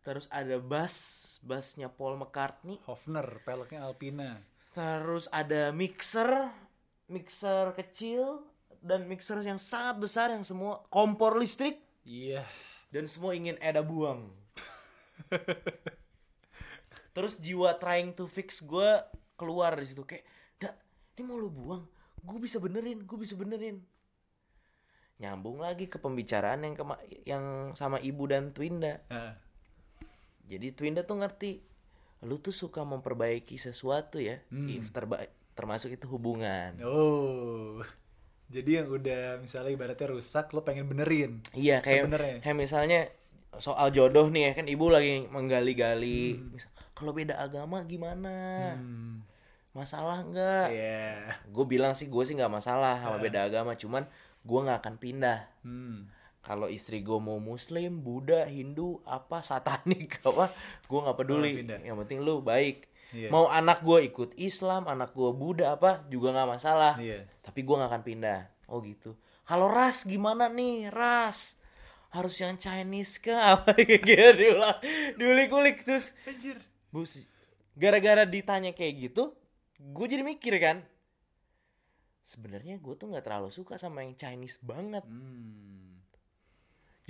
[0.00, 0.94] terus ada bass,
[1.44, 6.50] bassnya Paul McCartney, Hofner peleknya Alpina terus ada mixer,
[7.10, 8.46] mixer kecil
[8.80, 11.82] dan mixer yang sangat besar yang semua kompor listrik.
[12.06, 12.46] iya
[12.90, 14.34] dan semua ingin Eda buang.
[17.14, 18.90] Terus jiwa trying to fix gue
[19.38, 20.26] keluar dari situ kayak,
[20.58, 20.74] "Dak,
[21.16, 21.82] ini mau lu buang,
[22.22, 23.82] gue bisa benerin, gue bisa benerin."
[25.22, 27.44] Nyambung lagi ke pembicaraan yang kema- yang
[27.78, 29.04] sama ibu dan Twinda.
[29.10, 29.36] Ah.
[30.50, 31.62] Jadi Twinda tuh ngerti,
[32.26, 36.74] lu tuh suka memperbaiki sesuatu ya, if terba- termasuk itu hubungan.
[36.82, 37.78] Oh.
[38.50, 41.38] Jadi yang udah misalnya ibaratnya rusak lo pengen benerin.
[41.54, 42.36] Iya kayak Sebenarnya.
[42.42, 43.00] kayak misalnya
[43.62, 46.34] soal jodoh nih ya kan ibu lagi menggali-gali.
[46.50, 48.34] Misal, Kalau beda agama gimana?
[48.74, 49.22] Hmm.
[49.70, 50.66] Masalah nggak?
[50.74, 51.38] Iya.
[51.46, 54.02] Gue bilang sih gue sih nggak masalah sama beda agama, cuman
[54.42, 55.46] gue nggak akan pindah.
[55.62, 56.10] Hmm.
[56.40, 60.48] Kalau istri gue mau Muslim, Buddha, Hindu, apa satanik apa,
[60.88, 61.50] gue nggak peduli.
[61.64, 62.88] Yang penting lu baik.
[63.10, 63.28] Iya.
[63.28, 66.94] Mau anak gue ikut Islam, anak gue Buddha apa juga nggak masalah.
[66.96, 67.28] Iya.
[67.44, 68.40] Tapi gue nggak akan pindah.
[68.70, 69.18] Oh gitu.
[69.44, 71.58] Kalau ras gimana nih ras?
[72.10, 73.38] Harus yang Chinese kah?
[73.54, 74.02] Apa gitu
[74.34, 74.78] diulang,
[75.14, 76.10] diulik-ulik terus.
[76.26, 76.58] Anjir.
[76.90, 77.22] Bus,
[77.78, 79.30] gara-gara ditanya kayak gitu,
[79.78, 80.82] gue jadi mikir kan.
[82.26, 85.06] Sebenarnya gue tuh nggak terlalu suka sama yang Chinese banget.
[85.06, 85.79] Hmm.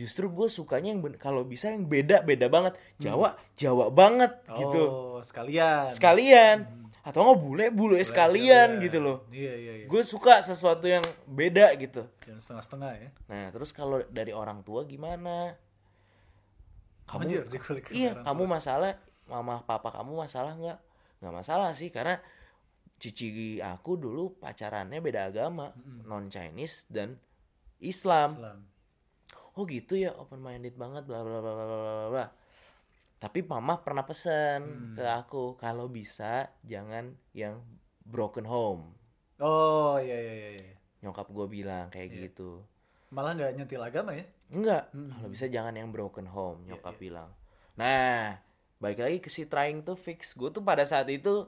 [0.00, 2.80] Justru gue sukanya yang kalau bisa yang beda beda banget.
[2.96, 4.82] Jawa Jawa banget gitu.
[4.88, 5.92] Oh, sekalian.
[5.92, 6.56] Sekalian.
[7.04, 9.28] Atau nggak bule bule sekalian gitu loh.
[9.28, 9.86] Iya, iya, iya.
[9.88, 12.08] Gue suka sesuatu yang beda gitu.
[12.24, 13.08] Jangan setengah-setengah ya.
[13.28, 15.52] Nah, terus kalau dari orang tua gimana?
[17.04, 17.44] Kamu Anjir,
[17.92, 18.96] Iya, kamu masalah
[19.28, 20.78] mama papa kamu masalah nggak?
[21.20, 22.16] Nggak masalah sih karena
[22.96, 25.76] cici aku dulu pacarannya beda agama,
[26.08, 27.20] non Chinese dan
[27.80, 28.32] Islam.
[28.32, 28.69] Islam.
[29.58, 32.26] Oh gitu ya, open minded banget bla bla bla bla bla bla, bla.
[33.20, 37.60] Tapi mama pernah pesen ke aku kalau bisa jangan yang
[38.00, 38.96] broken home.
[39.40, 40.50] Oh, iya, iya, iya.
[40.56, 40.74] iya.
[41.04, 42.64] Nyokap gue bilang kayak gitu.
[43.12, 44.24] Malah nggak nyentil agama ya?
[44.50, 47.30] Enggak, kalau bisa jangan yang broken home, nyokap bilang.
[47.76, 48.40] Nah,
[48.80, 50.32] balik lagi ke si trying to fix.
[50.32, 51.44] Gue tuh pada saat itu,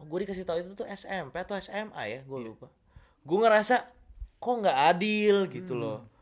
[0.00, 2.72] gue dikasih tahu itu tuh SMP atau SMA ya, gue lupa.
[3.22, 3.84] Gue ngerasa
[4.40, 6.15] kok nggak adil gitu loh.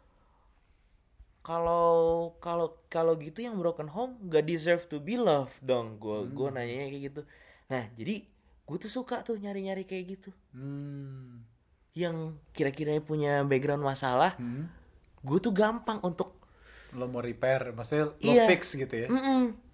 [1.45, 1.93] Kalau
[2.41, 6.01] kalau kalau gitu yang broken home gak deserve to be loved dong.
[6.01, 7.21] Gue gue nanyanya kayak gitu.
[7.67, 8.25] Nah, jadi
[8.65, 10.31] gue tuh suka tuh nyari-nyari kayak gitu.
[10.51, 11.45] Hmm.
[11.93, 14.73] Yang kira-kira punya background masalah, Hmm.
[15.21, 16.33] gue tuh gampang untuk
[16.91, 18.47] Lo mau repair, maksudnya lo Iya.
[18.47, 19.11] fix gitu ya?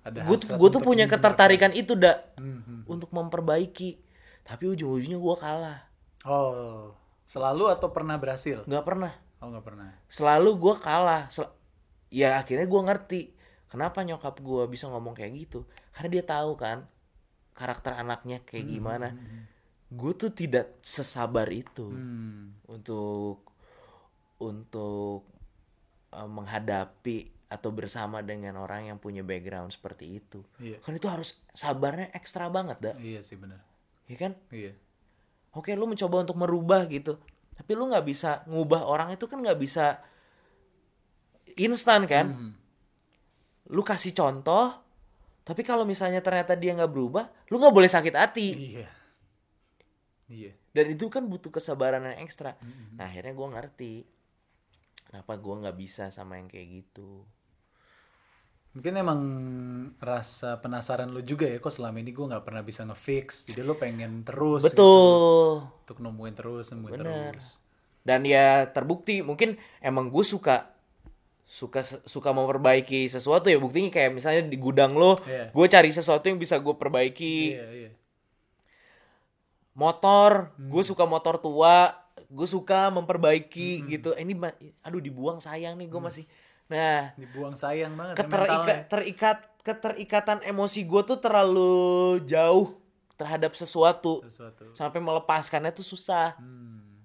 [0.01, 2.83] Ada gue hasrat gue tuh punya ketertarikan itu dak Hmm, hmm.
[2.89, 4.01] untuk memperbaiki
[4.41, 5.85] tapi ujung-ujungnya gue kalah
[6.25, 8.65] Oh, selalu atau pernah berhasil?
[8.65, 9.93] nggak pernah Oh, nggak pernah.
[10.09, 11.53] selalu gue kalah Sel-
[12.11, 13.21] ya akhirnya gue ngerti
[13.67, 16.85] kenapa nyokap gue bisa ngomong kayak gitu karena dia tahu kan
[17.53, 19.15] karakter anaknya kayak gimana
[19.89, 22.55] gue tuh tidak sesabar itu Hmm.
[22.67, 23.43] untuk
[24.39, 25.27] untuk
[26.11, 30.79] uh, menghadapi atau bersama dengan orang yang punya background seperti itu Iya.
[30.79, 33.59] kan itu harus sabarnya ekstra banget dak Iya sih benar.
[34.07, 34.75] ya kan Iya.
[35.53, 37.19] oke lu mencoba untuk merubah gitu
[37.53, 39.99] tapi lu nggak bisa ngubah orang itu kan nggak bisa
[41.57, 42.53] instan kan Hmm.
[43.71, 44.75] lu kasih contoh
[45.41, 48.89] tapi kalau misalnya ternyata dia nggak berubah lu nggak boleh sakit hati Iya.
[50.29, 50.53] Iya.
[50.71, 52.55] dan itu kan butuh kesabaran yang ekstra
[52.95, 53.93] nah akhirnya gue ngerti
[55.05, 57.27] kenapa gue nggak bisa sama yang kayak gitu
[58.71, 59.21] Mungkin emang
[59.99, 63.51] rasa penasaran lu juga ya kok selama ini gue nggak pernah bisa ngefix.
[63.51, 64.71] Jadi lu pengen terus gitu.
[64.71, 67.35] betul untuk nemuin terus, nemuin Bener.
[67.35, 67.59] terus.
[68.01, 70.71] dan ya terbukti mungkin emang gue suka
[71.51, 75.51] suka suka memperbaiki sesuatu ya buktinya kayak misalnya di gudang lo Iya.
[75.51, 77.91] gue cari sesuatu yang bisa gue perbaiki Iya, iya.
[79.73, 80.69] motor Hmm.
[80.69, 81.91] gue suka motor tua
[82.23, 84.39] gue suka memperbaiki gitu Eh, ini
[84.81, 85.93] aduh dibuang sayang nih Hmm.
[85.93, 86.25] gue masih
[86.67, 88.79] nah Dibuang sayang banget ya keterika, mentalnya.
[88.87, 91.75] terikat keterikatan emosi gue tuh terlalu
[92.25, 92.79] jauh
[93.17, 94.71] terhadap sesuatu Sesuatu.
[94.73, 97.03] sampai melepaskannya tuh susah Hmm.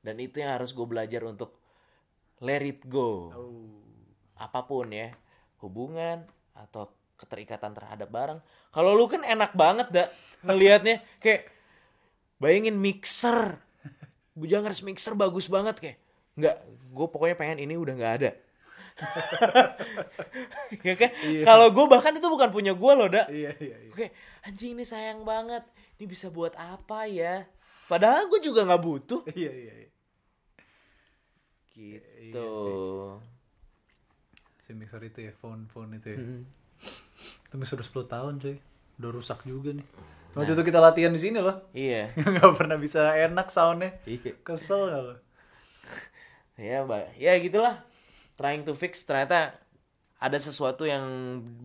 [0.00, 1.54] dan itu yang harus gue belajar untuk
[2.40, 3.68] let it go Oh.
[4.34, 5.12] apa pun ya
[5.60, 10.08] hubungan atau keterikatan terhadap barang kalau lu kan enak banget dah
[10.40, 11.52] ngelihatnya kayak
[12.36, 13.60] bayangin mixer
[14.32, 15.98] Bujangers mixer bagus banget kayak
[16.32, 16.56] nggak
[16.90, 18.30] gue pokoknya pengen ini udah nggak ada
[20.86, 21.10] ya kan
[21.42, 23.90] kalau gue bahkan itu bukan punya gue loh dak Iya, iya, iya.
[23.92, 24.06] Oke,
[24.44, 25.64] anjing ini sayang banget.
[25.96, 27.44] Ini bisa buat apa ya?
[27.88, 29.20] Padahal gue juga nggak butuh.
[29.32, 29.88] Iya, iya, iya.
[31.74, 32.50] Gitu.
[34.60, 36.18] Si mixer itu ya, phone-phone itu ya.
[36.18, 36.42] Mm.
[37.48, 38.56] Itu mixer udah 10 tahun coy.
[39.00, 39.86] Udah rusak juga nih.
[40.36, 41.66] Waktu itu kita latihan di sini loh.
[41.74, 42.14] Iya.
[42.34, 43.98] Nggak pernah bisa enak soundnya.
[44.06, 44.38] Iya.
[44.42, 45.14] Kesel gak lo?
[46.60, 47.16] Ya, Mbak.
[47.16, 47.80] Ya gitulah.
[48.40, 49.52] trying to fix ternyata
[50.16, 51.04] ada sesuatu yang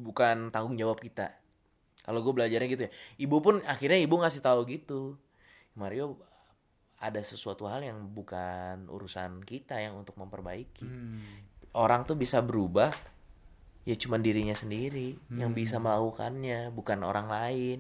[0.04, 1.32] bukan tanggung jawab kita
[2.04, 5.16] kalau gue belajarnya gitu ya ibu pun akhirnya ibu ngasih tahu gitu
[5.72, 6.20] Mario
[7.06, 11.22] ada sesuatu hal yang bukan urusan kita yang untuk memperbaiki Hmm.
[11.74, 12.90] orang tuh bisa berubah
[13.82, 17.80] ya cuman dirinya sendiri yang bisa melakukannya bukan orang lain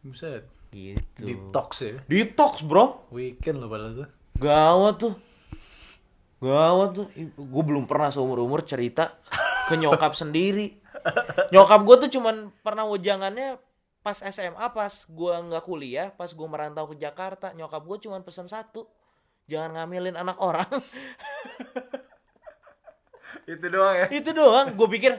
[0.00, 0.42] Buset.
[0.70, 1.94] gitu Deep talks ya.
[2.04, 4.08] Deep talks, bro Weekend loh padahal tuh.
[4.34, 5.14] Gawat tuh.
[6.38, 7.06] Gawat tuh.
[7.36, 9.14] Gue belum pernah seumur-umur cerita
[9.68, 10.74] ke nyokap sendiri.
[11.50, 13.60] Nyokap gue tuh cuman pernah wejangannya
[14.02, 17.54] pas SMA, pas gue nggak kuliah, pas gue merantau ke Jakarta.
[17.54, 18.90] Nyokap gue cuman pesan satu.
[19.46, 20.66] Jangan ngamilin anak orang.
[23.46, 24.06] Itu doang ya.
[24.10, 24.74] Itu doang.
[24.74, 25.18] Gue pikir,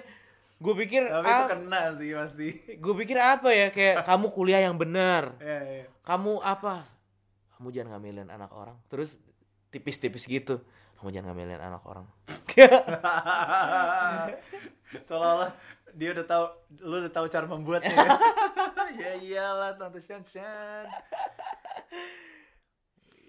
[0.59, 2.47] gue pikir, Tapi itu ah, kena sih pasti.
[2.71, 5.35] gue pikir apa ya kayak kamu kuliah yang benar.
[5.43, 5.85] Iya, iya.
[6.07, 6.87] Kamu apa?
[7.57, 8.79] Kamu jangan ngamilin anak orang.
[8.87, 9.19] Terus
[9.75, 10.63] tipis-tipis gitu.
[10.99, 12.07] Kamu jangan ngamilin anak orang.
[15.07, 15.51] Seolah-olah
[15.93, 16.45] dia udah tahu
[16.81, 17.93] lu udah tahu cara membuatnya.
[17.93, 18.09] kan?
[18.95, 20.85] Ya iyalah tante Shan Shan.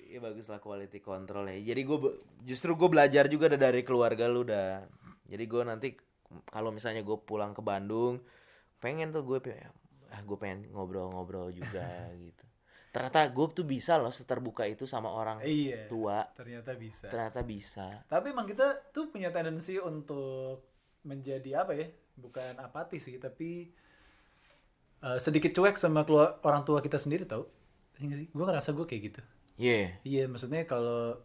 [0.05, 1.75] Iya bagus lah quality control ya.
[1.75, 1.99] Jadi gue
[2.43, 4.87] justru gue belajar juga dari keluarga lu dah.
[5.27, 5.89] Jadi gue nanti
[6.47, 8.23] kalau misalnya gue pulang ke Bandung,
[8.79, 9.39] pengen tuh gue
[10.15, 11.83] ah gue pengen ngobrol-ngobrol juga
[12.15, 12.45] gitu.
[12.95, 15.91] Ternyata gue tuh bisa loh seterbuka itu sama orang Iya.
[15.91, 16.23] tua.
[16.31, 17.11] Ternyata bisa.
[17.11, 17.87] Ternyata bisa.
[18.07, 20.63] Tapi emang kita tuh punya tendensi untuk
[21.03, 21.91] menjadi apa ya?
[22.15, 23.75] Bukan apatis sih, tapi
[25.05, 27.45] eh, sedikit cuek sama keluar orang tua kita sendiri tau.
[28.01, 28.27] Iya?
[28.33, 29.21] Gue ngerasa gue kayak gitu.
[29.61, 30.01] Iya.
[30.03, 31.21] Iya, maksudnya kalau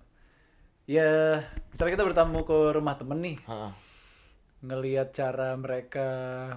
[0.89, 1.39] ya
[1.71, 3.71] misalnya kita bertamu ke rumah temen nih, Heeh.
[4.65, 6.07] ngelihat cara mereka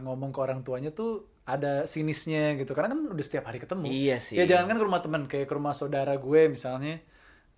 [0.03, 2.75] ngomong ke orang tuanya tuh ada sinisnya gitu.
[2.77, 3.89] Karena kan udah setiap hari ketemu.
[3.89, 4.37] Iya sih.
[4.37, 7.01] Ya jangan kan ke rumah temen, kayak ke rumah saudara gue misalnya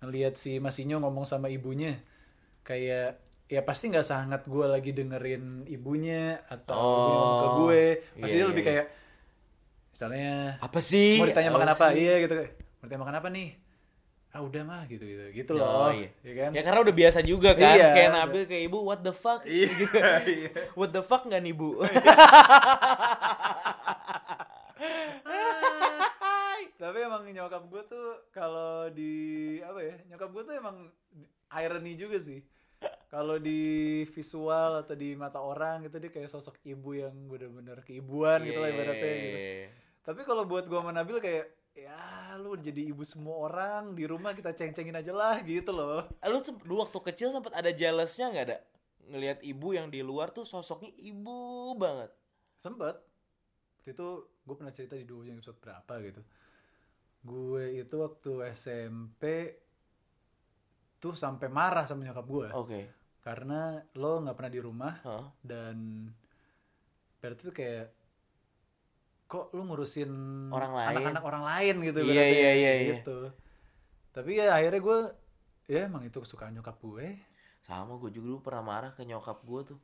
[0.03, 1.97] ngelihat si Masinyo ngomong sama ibunya,
[2.63, 7.83] kayak ya pasti nggak sangat gue lagi dengerin ibunya atau ibunya ngomong ke Oh, gue,
[8.19, 8.69] pasti iya, dia iya, lebih iya.
[8.73, 8.85] kayak
[9.95, 11.15] misalnya Apa sih?
[11.15, 12.03] mau ditanya makan apa, sih?
[12.03, 13.47] iya gitu, mau ditanya makan apa nih,
[14.29, 16.11] ah udah mah gitu gitu, gitu loh, Oh, iya.
[16.19, 16.49] ya kan?
[16.51, 17.87] Ya karena udah biasa juga kan Iya.
[17.89, 19.95] Kayak Nabil kayak ibu What the fuck Iya, Gitu.
[20.35, 20.51] iya.
[20.73, 21.79] What the fuck gak nih bu
[26.75, 29.15] Tapi emang nyokap gue tuh kalau di
[29.61, 29.95] apa ya?
[30.05, 30.77] Nyokap gue tuh emang
[31.55, 32.43] irony juga sih.
[33.07, 33.63] Kalau di
[34.05, 38.69] visual atau di mata orang gitu dia kayak sosok ibu yang bener-bener keibuan gitu lah
[38.69, 39.39] ibaratnya gitu.
[40.05, 44.31] Tapi kalau buat gue sama Nabil kayak ya lu jadi ibu semua orang di rumah
[44.31, 46.05] kita ceng-cengin aja lah gitu loh.
[46.23, 48.59] Lu tuh dulu waktu kecil sempat ada jealousnya nggak ada
[49.05, 52.13] ngelihat ibu yang di luar tuh sosoknya ibu banget
[52.57, 52.95] Sempet.
[53.81, 54.07] Waktu itu
[54.45, 56.21] gue pernah cerita di dua episode berapa gitu.
[57.25, 59.23] Gue itu waktu SMP
[61.01, 62.49] tuh sampai marah sama nyokap gue.
[62.49, 62.81] oke
[63.25, 65.25] karena lo nggak pernah di rumah Hah?
[65.41, 66.05] dan
[67.17, 67.89] berarti tuh kayak
[69.35, 70.11] kok lu ngurusin
[70.49, 70.87] Orang lain.
[70.93, 72.93] anak-anak orang lain gitu Iya, berarti, iya, iya, iya.
[72.95, 73.17] gitu.
[74.09, 74.99] Tapi ya akhirnya gue
[75.65, 77.19] ya emang itu kesukaan nyokap gue.
[77.59, 79.79] Sama gue juga dulu pernah marah ke nyokap gue tuh.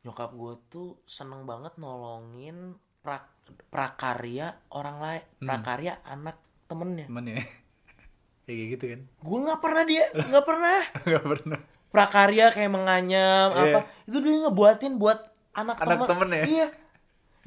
[0.00, 3.26] Nyokap gue tuh seneng banget nolongin pra-
[3.66, 5.48] prakarya orang lain Hmm.
[5.48, 7.06] prakarya anak temennya.
[7.06, 7.36] Temen ya
[8.46, 9.00] ya kayak gitu kan.
[9.18, 10.78] Gue nggak pernah dia nggak pernah.
[11.06, 11.58] Nggak pernah.
[11.90, 13.62] Prakarya kayak menganyam Iya.
[13.66, 13.80] apa.
[14.04, 15.18] Itu dia ngebuatin buat
[15.50, 16.08] anak, Anak temen.
[16.08, 16.44] temen ya?
[16.46, 16.66] iya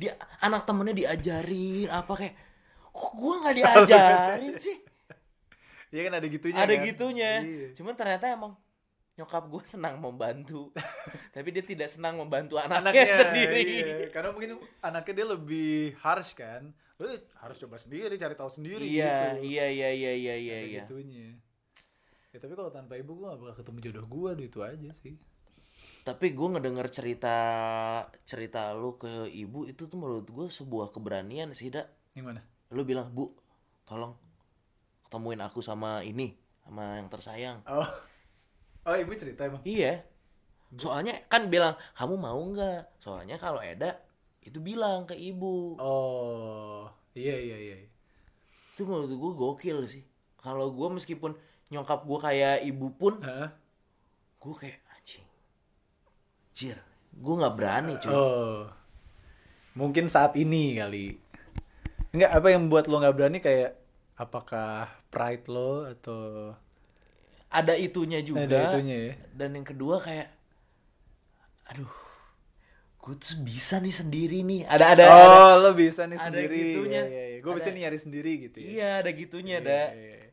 [0.03, 2.35] dia anak temennya diajarin apa kayak
[2.91, 4.77] kok gue nggak diajarin sih?
[5.93, 6.83] Iya kan ada gitunya ada kan?
[6.83, 7.31] gitunya.
[7.39, 7.67] Iya.
[7.79, 8.53] cuman ternyata emang
[9.15, 10.73] nyokap gue senang membantu.
[11.35, 13.61] Tapi dia tidak senang membantu anaknya, anaknya sendiri.
[13.63, 13.95] Iya.
[14.11, 14.51] karena mungkin
[14.83, 16.73] anaknya dia lebih harsh kan?
[16.99, 17.07] Lu
[17.39, 19.49] harus coba sendiri cari tahu sendiri iya gitu.
[19.53, 20.81] iya iya iya iya iya Ada iya.
[20.83, 21.27] gitunya.
[22.33, 25.15] Ya tapi kalau tanpa ibu gue gak bakal ketemu jodoh gue itu aja sih
[26.03, 27.35] tapi gue ngedenger cerita
[28.27, 31.87] cerita lu ke ibu itu tuh menurut gue sebuah keberanian sih dak.
[32.11, 32.41] Yang mana
[32.73, 33.31] lu bilang bu
[33.87, 34.17] tolong
[35.07, 36.35] ketemuin aku sama ini
[36.67, 37.63] sama yang tersayang.
[37.69, 37.87] Oh.
[38.83, 39.63] Oh ibu cerita emang?
[39.63, 40.03] Iya.
[40.75, 42.99] Soalnya kan bilang kamu mau nggak?
[42.99, 43.95] Soalnya kalau Eda
[44.43, 45.79] itu bilang ke ibu.
[45.79, 47.75] Oh iya iya iya.
[48.75, 50.03] Itu menurut gue gokil sih.
[50.35, 51.31] Kalau gue meskipun
[51.71, 53.55] nyokap gue kayak ibu pun Hah?
[54.43, 54.82] gue kayak
[56.53, 56.77] jir
[57.13, 58.09] gue nggak berani cuy.
[58.13, 58.65] Oh.
[59.77, 61.17] Mungkin saat ini kali.
[62.13, 63.77] Enggak, apa yang buat lo nggak berani kayak
[64.17, 66.53] apakah pride lo atau?
[67.53, 68.49] Ada itunya juga.
[68.49, 69.13] ada itunya ya.
[69.33, 70.29] Dan yang kedua kayak
[71.69, 71.89] aduh
[73.03, 74.61] gue tuh bisa nih sendiri nih.
[74.65, 76.57] Ada ada oh ada- lo bisa nih ada sendiri.
[76.57, 77.01] gitunya.
[77.01, 77.39] Iya, iya, iya.
[77.41, 78.65] gue bisa nih nyari sendiri gitu ya.
[78.69, 80.29] Iya ada gitunya Iya, ada iya, iya.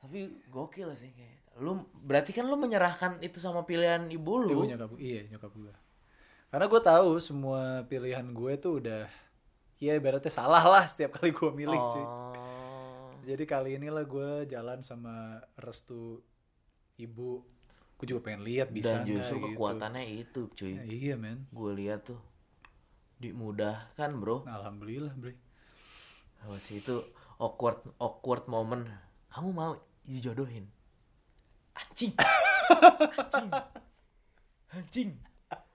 [0.00, 0.18] tapi
[0.52, 4.58] gokil sih kayak lu berarti kan lu menyerahkan itu sama pilihan ibu lu.
[4.58, 5.74] Ibu nyokap iya nyokap gue.
[6.50, 9.06] Karena gue tahu semua pilihan gue tuh udah
[9.78, 12.02] ya ibaratnya salah lah setiap kali gue milih cuy.
[12.02, 13.10] Oh.
[13.24, 16.20] Jadi kali inilah gue jalan sama restu
[16.98, 17.42] ibu.
[17.94, 19.58] Gue juga pengen lihat bisa Dan justru nggak gitu.
[19.58, 20.74] kekuatannya itu, cuy.
[20.74, 21.46] Ya, iya men.
[21.54, 22.18] Gue lihat tuh
[23.22, 24.44] dimudahkan, Bro.
[24.50, 25.38] Alhamdulillah bre.
[26.44, 27.00] Waktu itu
[27.38, 28.90] awkward awkward moment.
[29.30, 30.68] Kamu mau dijodohin?
[31.74, 32.12] Anjing.
[33.12, 33.50] Anjing.
[34.70, 35.10] Anjing.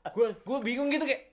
[0.09, 1.27] Gue gue bingung gitu kayak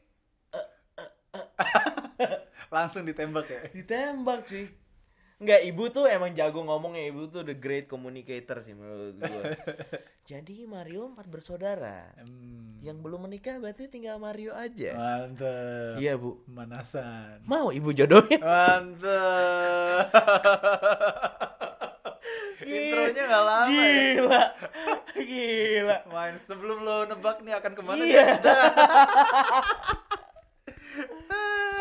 [2.66, 3.60] Langsung ditembak ya.
[3.72, 4.66] ditembak cuy.
[5.36, 7.06] Enggak, ibu tuh emang jago ngomongnya.
[7.06, 9.42] Ibu tuh the great communicator sih menurut gue.
[10.32, 12.08] Jadi Mario empat bersaudara.
[12.18, 14.96] Hmm, Yang belum menikah berarti tinggal Mario aja.
[14.96, 16.00] mantep.
[16.00, 16.40] Iya, Bu.
[16.48, 17.44] Manasan.
[17.44, 18.40] Mau ibu jodohin?
[18.40, 20.08] Mantep.
[22.58, 24.00] Intronya gak lama ya.
[24.14, 24.42] Gila.
[25.14, 25.96] Gila.
[26.06, 28.24] Main sebelum lo nebak nih akan ke mana Iya.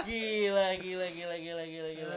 [0.06, 2.16] Gila, gila, gila, gila, gila, gila.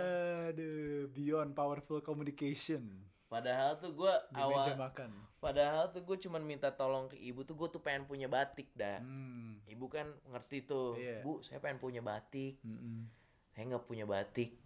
[0.51, 2.85] Aduh, beyond powerful communication
[3.27, 5.12] Padahal tuh gue awal, makan.
[5.37, 9.05] padahal tuh gue cuman minta tolong ke ibu tuh gue tuh pengen punya batik dah.
[9.05, 9.61] Hmm.
[9.64, 11.21] Ibu kan ngerti tuh, Iya.
[11.21, 12.57] bu saya pengen punya batik.
[12.64, 13.05] Mm-mm.
[13.53, 14.57] Saya nggak punya batik.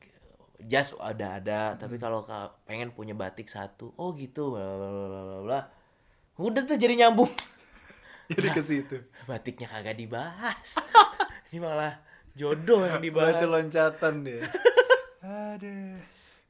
[0.69, 5.07] Jas ada ada, tapi kalau ka- pengen punya batik satu, oh gitu, bla bla bla
[5.07, 5.61] bla, bla bla.
[6.39, 7.29] Udah tuh jadi nyambung.
[8.33, 8.97] Jadi ke situ.
[9.29, 10.81] Batiknya kagak dibahas.
[11.53, 12.01] Ini malah
[12.33, 13.37] jodoh yang dibahas.
[13.37, 14.41] Batu loncatan dia.
[15.53, 16.01] Aduh.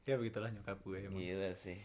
[0.07, 1.19] Ya begitulah nyokap gue emang.
[1.19, 1.75] Gila sih.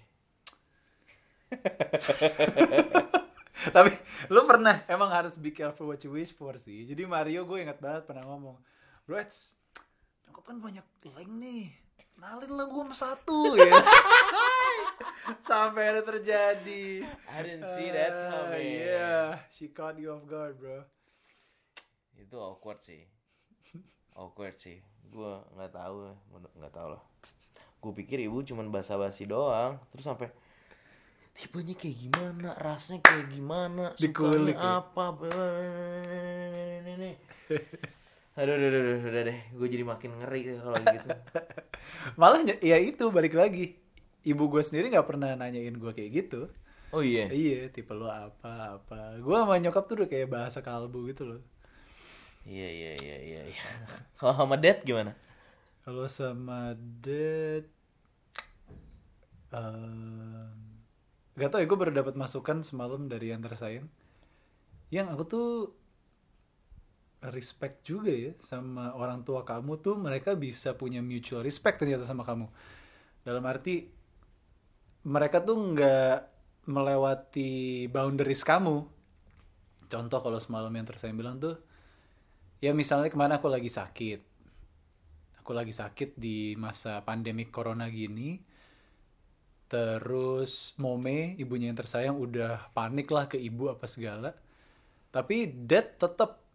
[3.75, 3.91] Tapi
[4.31, 6.87] lu pernah emang harus be careful what you wish for sih.
[6.87, 8.55] Jadi Mario gue ingat banget pernah ngomong,
[9.03, 9.19] Bro,
[10.31, 11.88] nyokap kan banyak link nih.
[12.19, 13.71] Kenalin lah gue sama satu ya.
[15.39, 17.07] Sampai ada terjadi.
[17.07, 18.83] I didn't see that Ah, coming.
[18.83, 20.83] yeah, she caught you off guard, bro.
[22.19, 23.07] Itu awkward sih.
[24.19, 24.83] Awkward sih.
[25.15, 26.11] Gua nggak tahu,
[26.59, 27.03] nggak tahu lah.
[27.79, 30.35] Gue pikir ibu cuman basa-basi doang, terus sampai
[31.31, 34.83] tipenya kayak gimana, rasnya kayak gimana, sukanya ya?
[34.83, 35.15] apa,
[36.83, 37.15] ini
[38.39, 41.11] Aduh, aduh, aduh, aduh, udah deh, gue jadi makin ngeri kalau gitu.
[42.21, 43.75] Malah ya itu balik lagi.
[44.23, 46.47] Ibu gue sendiri nggak pernah nanyain gue kayak gitu.
[46.95, 49.19] Oh iya, Iya, tipe lo apa apa.
[49.19, 51.41] Gue sama nyokap tuh udah kayak bahasa kalbu gitu loh.
[52.49, 53.41] iya, iya, iya, iya.
[53.51, 53.65] iya.
[54.19, 55.13] Kalau sama dad gimana?
[55.85, 57.65] Kalau sama dad,
[59.53, 60.53] em,
[61.39, 63.89] gak tau ya gue baru dapat masukan semalam dari yang tersayang.
[64.89, 65.49] Yang aku tuh
[67.19, 72.23] respect juga ya sama orang tua kamu tuh mereka bisa punya mutual respect ternyata sama
[72.23, 72.47] kamu.
[73.27, 73.91] Dalam arti
[75.09, 76.19] mereka tuh nggak
[76.71, 78.87] melewati boundaries kamu.
[79.89, 81.57] Contoh kalau semalam yang tersayang bilang tuh,
[82.61, 84.21] ya misalnya ke mana aku lagi sakit,
[85.41, 88.37] aku lagi sakit di masa pandemi corona gini
[89.69, 94.33] terus Mome ibunya yang tersayang udah panik lah ke ibu apa segala
[95.13, 96.48] tapi dad tetap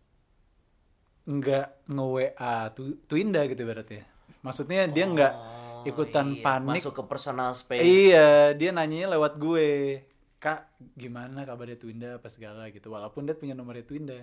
[1.24, 4.00] nggak nge WA tu Twinda gitu berarti.
[4.44, 5.52] Maksudnya dia nggak Oh,
[5.84, 6.80] ikutan iya, panik.
[6.80, 7.84] Masuk ke personal space.
[7.84, 10.00] iya dia nanyanya lewat gue.
[10.40, 12.92] Kak gimana kabarnya Twinda apa segala gitu.
[12.92, 14.20] Walaupun dad punya nomornya Twinda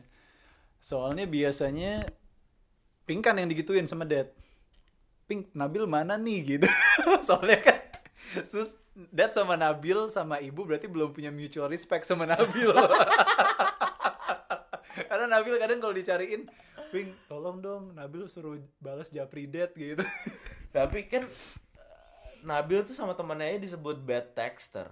[0.80, 2.08] soalnya biasanya
[3.04, 4.32] Pink kan yang digituin sama dad.
[5.28, 6.56] Pink Nabil mana nih?
[6.56, 6.68] gitu.
[7.26, 7.78] Soalnya kan
[8.46, 8.70] sus
[9.10, 12.70] dad sama Nabil sama ibu berarti belum punya mutual respect sama Nabil.
[15.10, 16.46] Karena Nabil kadang kalau dicariin
[16.90, 20.02] Pink tolong dong Nabil suruh balas japri dad gitu
[20.76, 21.30] Tapi kan eh,
[22.42, 24.88] Nabil tuh sama temennya disebut bad texter.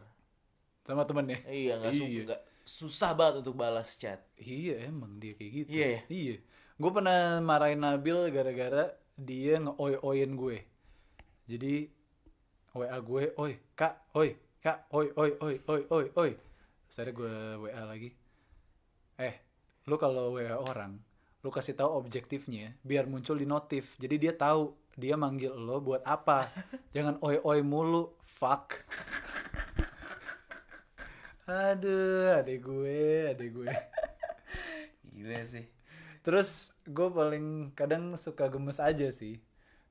[0.82, 2.22] sama temennya Iya, su- Iya.
[2.26, 4.20] nggak- susah banget untuk balas chat.
[4.36, 5.68] Iya emang dia kayak gitu.
[5.72, 6.00] Iya ya?
[6.08, 6.36] Iya.
[6.76, 10.58] Gue pernah marahin Nabil gara-gara dia nge-oi-oin gue.
[11.48, 11.88] Jadi
[12.70, 16.30] WA gue, oi kak, oi kak, oi oi oi oi oi oi.
[16.86, 18.12] Terus gue WA lagi.
[19.16, 19.34] Eh,
[19.84, 21.00] lu kalau WA orang,
[21.42, 23.94] lu kasih tahu objektifnya biar muncul di notif.
[24.02, 26.50] Jadi dia tahu dia manggil lo buat apa.
[26.94, 28.74] Jangan oi oi mulu, fuck.
[31.48, 33.68] Aduh, adek gue, adek gue.
[35.16, 35.64] Gila sih.
[36.20, 39.40] Terus gue paling kadang suka gemes aja sih.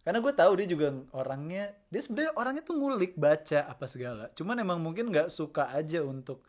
[0.05, 4.31] Karena gue tahu dia juga orangnya, dia sebenarnya orangnya tuh ngulik, baca apa segala.
[4.37, 6.45] Cuman emang mungkin nggak suka aja untuk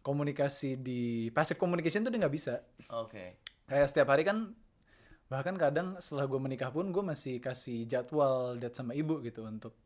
[0.00, 2.64] komunikasi di passive communication tuh dia nggak bisa.
[2.88, 3.49] Oke.
[3.70, 4.50] Kayak setiap hari kan,
[5.30, 9.78] bahkan kadang setelah gue menikah pun gue masih kasih jadwal date sama ibu gitu untuk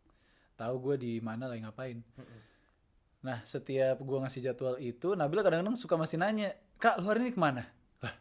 [0.57, 2.01] tahu gue di mana lagi ngapain.
[3.25, 7.33] Nah, setiap gua ngasih jadwal itu, Nabila kadang-kadang suka masih nanya, Kak, lu hari ini
[7.33, 7.65] ke mana?
[8.05, 8.13] Lah,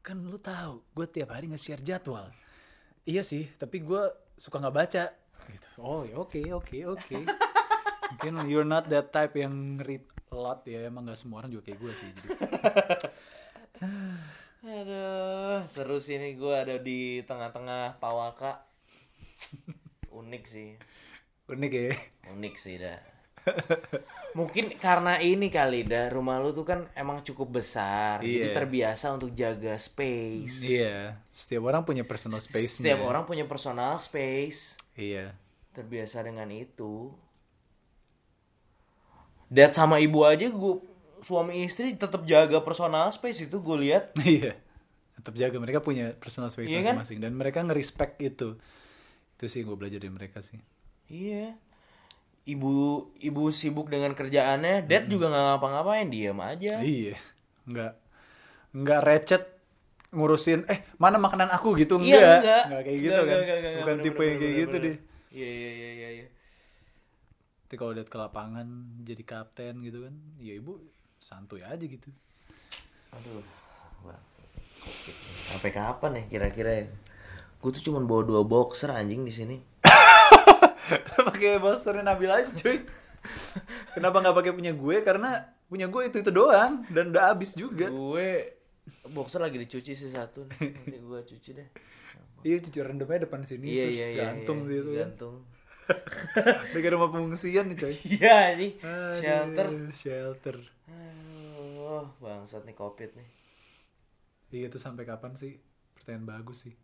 [0.00, 2.32] kan lu tahu, gue tiap hari nge-share jadwal.
[3.04, 5.04] Iya sih, tapi gua suka nggak baca.
[5.52, 5.68] Gitu.
[5.76, 7.18] Oh, ya oke, oke, oke.
[8.16, 11.68] Mungkin you're not that type yang read a lot ya, emang nggak semua orang juga
[11.68, 12.08] kayak gue sih.
[12.16, 12.28] Jadi.
[14.66, 18.66] Aduh, seru sih nih gue ada di tengah-tengah Pawaka.
[20.10, 20.74] Unik sih.
[21.46, 21.94] Unik ya.
[22.34, 22.98] Unik sih dah.
[24.34, 28.56] Mungkin karena ini kali dah rumah lu tuh kan emang cukup besar, jadi Iya.
[28.58, 30.66] terbiasa untuk jaga space.
[30.66, 35.30] Iya, setiap orang punya personal space Setiap orang punya personal space, Iya.
[35.70, 37.14] terbiasa dengan itu.
[39.46, 40.74] Dad sama ibu aja gue
[41.20, 44.12] suami istri tetap jaga personal space itu gue lihat.
[44.24, 44.56] Iya.
[45.16, 47.00] Tetap jaga mereka punya personal space Iya kan?
[47.00, 48.60] masing-masing dan mereka nge-respect itu.
[49.34, 50.60] Itu sih gue belajar dari mereka sih.
[51.08, 51.56] Iya.
[52.46, 52.72] Ibu
[53.18, 56.78] ibu sibuk dengan kerjaannya, dad juga nggak ngapa-ngapain, diam aja.
[56.78, 57.16] Iya.
[57.66, 57.92] Nggak
[58.76, 59.42] nggak recet
[60.12, 62.38] ngurusin eh mana makanan aku gitu Iya, enggak.
[62.38, 62.62] enggak.
[62.68, 63.26] Enggak kayak gitu Enggak, kan.
[63.26, 64.96] enggak, enggak, enggak, Bukan tipe yang kayak gitu deh.
[65.32, 66.26] Iya iya iya iya iya.
[67.66, 68.66] Tapi kalau lihat ke lapangan
[69.02, 70.78] jadi kapten gitu kan, ya ibu
[71.26, 72.06] santuy aja gitu.
[73.10, 74.14] Aduh, nih.
[75.50, 76.84] Sampai kapan ya kira-kira ya?
[77.58, 79.56] Gue tuh cuma bawa dua boxer anjing di sini.
[81.26, 82.86] pakai boxernya Nabil aja cuy.
[83.98, 84.96] Kenapa nggak pakai punya gue?
[85.02, 87.90] Karena punya gue itu itu doang dan udah habis juga.
[87.90, 88.54] Gue
[89.10, 90.46] boxer lagi dicuci sih satu.
[90.46, 91.68] Nanti gue cuci deh.
[92.46, 94.22] Iya cuci rendemnya depan sini Iya terus iya iya.
[94.30, 95.00] gantung iya, gitu kan.
[95.10, 95.34] Gantung.
[96.74, 97.94] Dekat rumah pengungsian nih coy.
[98.02, 98.54] Iya.
[98.54, 98.72] Aduh,
[99.18, 99.66] Shelter.
[99.94, 100.56] Shelter.
[100.90, 103.28] Aduh, bangsat nih covid nih.
[104.54, 105.58] Iya itu sampai kapan sih?
[105.98, 106.74] Pertanyaan bagus sih.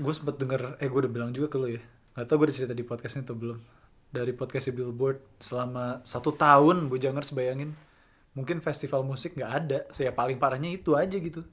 [0.00, 1.82] Gue sempet denger, eh gue udah bilang juga ke lo ya.
[2.18, 3.58] Gak tau gue udah cerita di podcastnya atau belum.
[4.12, 7.72] Dari podcastnya Billboard selama satu tahun, Bojangers bayangin.
[8.36, 9.78] Mungkin festival musik gak ada.
[9.92, 11.44] Saya paling parahnya itu aja gitu.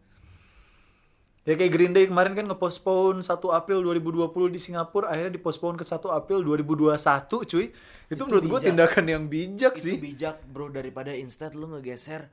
[1.49, 5.85] Ya kayak Green Day kemarin kan nge-postpone 1 April 2020 di Singapura, akhirnya di-postpone ke
[5.87, 6.93] 1 April 2021
[7.25, 7.73] cuy.
[8.05, 9.97] Itu, menurut gue tindakan yang bijak Itu sih.
[9.97, 12.29] bijak bro daripada instead lu ngegeser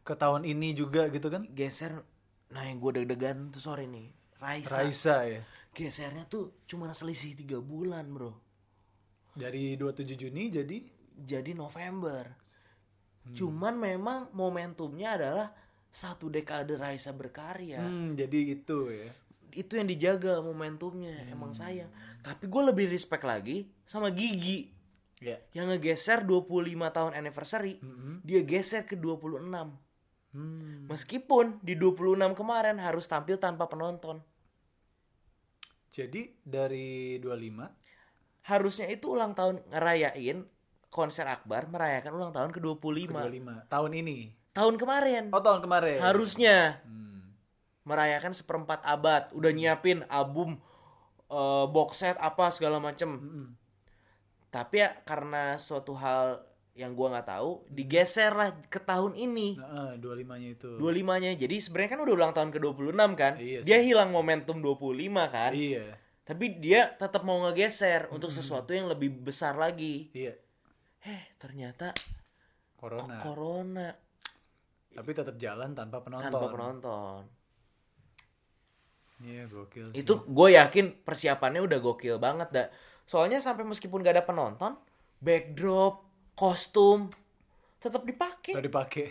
[0.00, 1.48] Ke tahun ini juga gitu kan.
[1.50, 2.04] geser
[2.50, 5.40] nah yang gue deg-degan tuh sorry nih Raisa, Raisa ya.
[5.70, 8.34] gesernya tuh cuma selisih tiga bulan bro
[9.32, 10.82] Dari 27 Juni jadi
[11.16, 12.26] jadi November
[13.30, 15.48] cuman memang momentumnya adalah
[15.90, 19.10] satu dekade Raisa berkarya hmm, jadi itu ya.
[19.52, 21.90] itu yang dijaga momentumnya emang sayang
[22.22, 24.78] tapi gue lebih respect lagi sama Gigi
[25.20, 25.36] Ya.
[25.52, 26.48] yang ngegeser 25
[26.88, 28.24] tahun anniversary Mm-mm.
[28.24, 29.44] dia geser ke 26
[30.30, 30.86] Hmm.
[30.86, 34.22] meskipun di 26 kemarin harus tampil tanpa penonton
[35.90, 40.46] Jadi dari 25 harusnya itu ulang tahun ngerayain
[40.86, 44.18] konser Akbar merayakan ulang tahun ke 25 ke 25 tahun ini.
[44.60, 45.98] Tahun kemarin Oh tahun kemarin.
[45.98, 47.32] harusnya Hmm.
[47.82, 50.60] merayakan seperempat abad udah nyiapin album
[51.26, 53.46] eh, box set apa segala macem Mm-mm.
[54.48, 56.42] tapi ya karena suatu hal
[56.72, 60.70] yang gua nggak tahu digeser lah ke tahun ini Nah, 25-nya itu.
[60.76, 63.66] 25-nya jadi sebenarnya kan udah ulang tahun ke 26 kan Iya sih.
[63.66, 64.86] dia hilang momentum 25
[65.28, 65.98] kan Iya.
[66.22, 70.34] tapi dia tetap mau ngegeser untuk sesuatu yang lebih besar lagi Iya.
[71.02, 71.90] eh ternyata
[72.74, 73.18] Corona.
[73.20, 73.88] corona
[74.90, 76.26] Tapi tetap jalan tanpa penonton.
[76.28, 77.20] tanpa penonton
[79.20, 80.00] Iya, gokil sih.
[80.00, 82.66] itu gue yakin persiapannya udah gokil banget dah
[83.04, 84.80] soalnya sampai meskipun gak ada penonton
[85.20, 86.00] backdrop
[86.32, 87.12] kostum
[87.76, 89.06] tetap dipakai Tadi dipakai.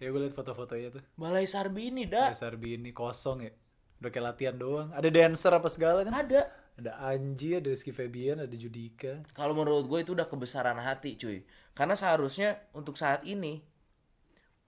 [0.00, 1.04] Ya gue liat foto-fotonya tuh.
[1.12, 3.52] balai Sarbini dah Dasar bini kosong ya.
[4.00, 4.88] Udah kayak latihan doang.
[4.96, 6.16] Ada dancer apa segala kan?
[6.16, 6.48] ada
[6.80, 9.20] Ada Anji, ada Rizky Febian, ada Judika.
[9.36, 11.44] kalau menurut gue itu udah kebesaran hati cuy
[11.76, 13.60] karena seharusnya untuk saat ini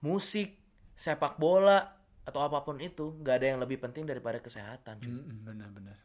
[0.05, 0.49] musik
[0.93, 1.79] sepak bola
[2.27, 4.97] atau apa pun itu nggak ada yang lebih penting daripada kesehatan.
[5.03, 5.97] Mm-mm, Benar-benar.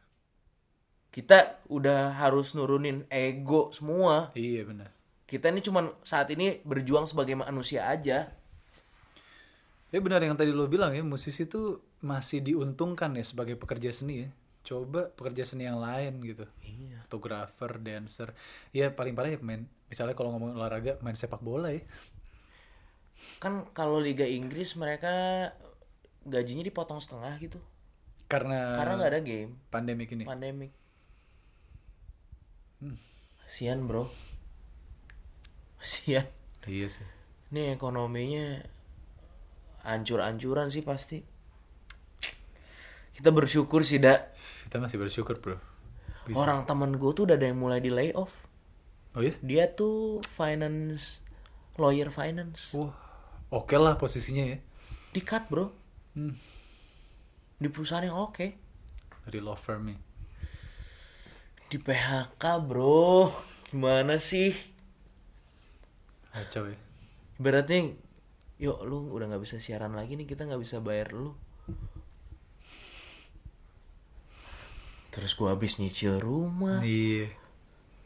[1.15, 1.39] kita
[1.73, 4.91] udah harus nurunin ego semua Iya benar.
[5.31, 8.19] kita ini cuman saat ini berjuang sebagai manusia aja
[9.89, 14.15] Ya benar yang tadi lo bilang ya, musisi itu masih diuntungkan ya sebagai pekerja seni
[14.25, 14.29] ya.
[14.61, 16.45] Coba pekerja seni yang lain gitu.
[16.61, 18.37] iya Fotografer, dancer.
[18.77, 21.81] Ya paling parah ya main, misalnya kalau ngomong olahraga, main sepak bola ya.
[23.39, 25.49] Kan kalau Liga Inggris mereka
[26.27, 27.59] gajinya dipotong setengah gitu
[28.29, 30.25] Karena, karena nggak ada game pandemik ini.
[30.29, 30.71] pandemik
[33.49, 34.07] Sian bro
[35.81, 36.29] Sian
[36.69, 37.07] Iya sih.
[37.49, 38.61] Ini ekonominya
[39.89, 41.25] Ancur-ancuran sih pasti
[43.17, 44.37] Kita bersyukur sih dak
[44.69, 45.57] Kita masih bersyukur bro.
[46.29, 46.37] Bisa.
[46.37, 48.37] Orang temen gue tuh udah ada yang mulai di layoff
[49.17, 49.33] Oh ya?
[49.41, 51.25] Dia tuh finance
[51.79, 52.75] lawyer finance.
[52.75, 52.93] Wah,
[53.51, 54.59] oke lah posisinya ya.
[55.13, 55.73] Di cut, Bro.
[56.15, 56.35] Hmm.
[57.59, 58.47] Di perusahaan yang oke.
[59.25, 59.99] Dari law firm nih.
[61.69, 63.33] Di PHK, Bro.
[63.69, 64.53] Gimana sih?
[66.33, 66.79] Kacau ya.
[67.39, 67.93] Ibaratnya
[68.59, 71.31] yuk lu udah nggak bisa siaran lagi nih kita nggak bisa bayar lu
[75.15, 77.31] terus gua habis nyicil rumah Iya.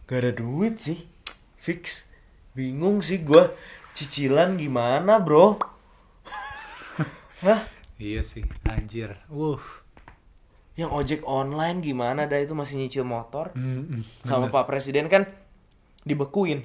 [0.05, 1.09] gak ada duit sih
[1.57, 2.13] fix
[2.53, 3.49] bingung sih gua
[3.93, 5.57] cicilan gimana bro
[7.45, 7.67] Hah?
[7.97, 9.15] Iya sih, anjir.
[9.29, 9.63] Wuh.
[10.73, 14.01] yang ojek online gimana dah itu masih nyicil motor Mm-mm.
[14.23, 15.29] sama Pak Presiden kan
[16.03, 16.65] dibekuin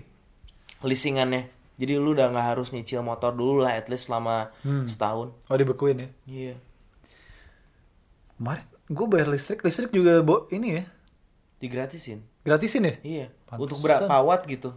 [0.80, 4.88] leasingannya jadi lu udah nggak harus nyicil motor dulu lah at least selama Hmm.
[4.88, 6.10] setahun Oh dibekuin ya.
[6.26, 6.56] iya
[8.34, 10.84] Kemarin gue bayar listrik, listrik juga bo ini ya.
[11.58, 12.96] digratisin Gratisin ya?
[13.04, 13.26] Iya.
[13.44, 13.60] Pantesan.
[13.60, 14.72] Untuk berapa watt gitu?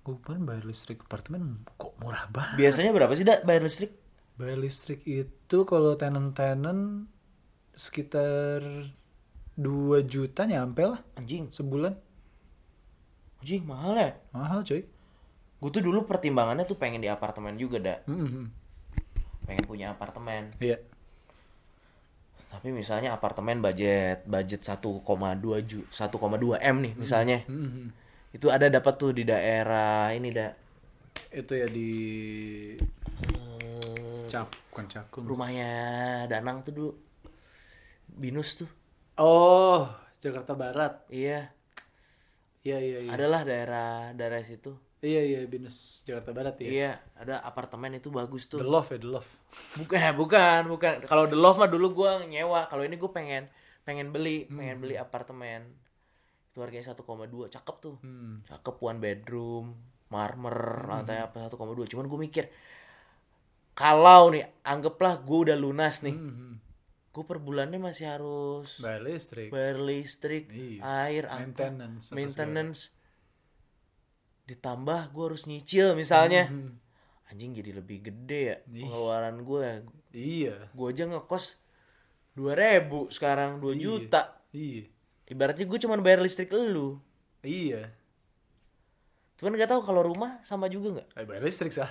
[0.00, 2.56] Gue kemarin bayar listrik apartemen kok murah banget.
[2.56, 3.92] Biasanya berapa sih dak bayar listrik?
[4.40, 7.04] Bayar listrik itu kalau tenant-tenant
[7.76, 8.64] sekitar
[9.60, 11.92] 2 juta nyampe lah Anjing, sebulan.
[13.40, 14.10] anjing mahal ya.
[14.32, 14.84] Mahal coy.
[15.60, 18.08] Gue tuh dulu pertimbangannya tuh pengen di apartemen juga dak.
[18.08, 18.48] Mm-mm.
[19.44, 20.56] Pengen punya apartemen.
[20.56, 20.80] Iya.
[22.48, 25.04] Tapi misalnya apartemen budget budget 1,2
[25.68, 27.44] ju 1,2 m nih misalnya.
[27.44, 27.99] Mm-mm.
[28.30, 30.54] Itu ada dapat tuh di daerah ini dak.
[31.34, 31.90] Itu ya di
[34.30, 35.26] Cap, bukan Cakung.
[35.26, 35.70] Rumahnya
[36.30, 36.92] Danang tuh dulu.
[38.06, 38.70] Binus tuh.
[39.18, 39.90] Oh,
[40.22, 41.02] Jakarta Barat.
[41.10, 41.50] Iya.
[42.62, 43.10] Iya iya iya.
[43.10, 44.78] Adalah daerah daerah situ.
[45.00, 46.68] Iya iya Binus Jakarta Barat ya.
[46.68, 48.60] Iya, ada apartemen itu bagus tuh.
[48.60, 49.30] The Love ya The Love.
[49.80, 50.92] Bukan, bukan, bukan.
[51.08, 52.68] Kalau The Love mah dulu gua nyewa.
[52.68, 53.48] Kalau ini gue pengen
[53.82, 55.72] pengen beli, pengen beli apartemen.
[56.50, 56.98] Itu harganya 1,2,
[57.48, 57.96] cakep tuh.
[58.00, 58.42] Hmm.
[58.44, 59.74] Cakep one bedroom,
[60.08, 61.56] marmer, lantai apa 1,2.
[61.86, 62.44] Cuman gue mikir
[63.72, 66.12] kalau nih anggaplah gue udah lunas nih.
[66.12, 66.58] Hmm.
[67.10, 69.48] Gue per bulannya masih harus Bayar listrik.
[69.48, 70.78] bayar listrik, Iya.
[71.02, 72.04] air, Maintenance.
[72.06, 72.80] apa maintenance.
[74.44, 76.46] Ditambah gue harus nyicil misalnya.
[76.46, 76.66] segala.
[76.66, 76.78] Hmm.
[77.26, 78.82] Anjing jadi lebih gede ya Ih.
[78.82, 79.68] pengeluaran gue.
[80.10, 80.56] Iya.
[80.68, 81.62] gue aja ngekos
[82.34, 83.80] 2000 sekarang 2 Iya.
[83.80, 84.90] juta Iya.
[85.30, 86.98] Ibaratnya gue cuma bayar listrik lu
[87.40, 87.88] Iya.
[89.38, 91.88] cuman nggak tahu kalau rumah sama juga nggak Eh, bayar listrik sah.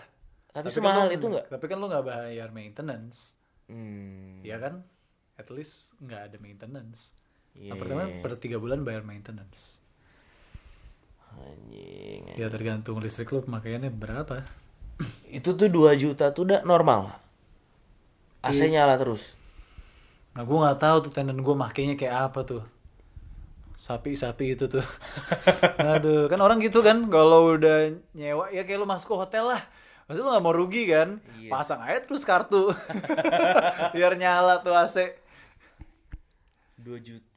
[0.50, 3.34] tapi, kan semahal lo- itu nggak Tapi kan lo nggak bayar maintenance.
[3.66, 4.86] hmm, Ya kan?
[5.34, 7.16] At least nggak ada maintenance.
[7.52, 7.72] iya.
[7.72, 9.80] Apartemen per tiga bulan bayar maintenance.
[11.32, 14.44] anjing Ya tergantung listrik lo pemakaiannya berapa.
[15.32, 17.16] itu tuh 2 juta tuh udah normal
[18.42, 18.82] AC Iya.
[18.82, 19.32] nyala terus
[20.30, 22.64] Nah gue nggak tahu tuh tenant gue makainya kayak apa tuh.
[23.80, 24.84] Sapi-sapi itu tuh.
[25.96, 29.64] Aduh, kan orang gitu kan kalau udah nyewa ya kayak lu masuk ke hotel lah.
[30.12, 31.24] Maksudnya lu gak mau rugi kan?
[31.40, 31.48] Iya.
[31.48, 32.76] Pasang aja terus kartu.
[33.96, 35.16] Biar nyala tuh AC.
[36.84, 37.30] 2 juta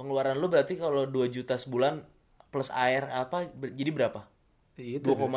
[0.00, 2.00] pengeluaran lu berarti kalau 2 juta sebulan
[2.48, 4.24] plus air apa jadi berapa
[4.80, 5.12] Itu.
[5.12, 5.30] 2,5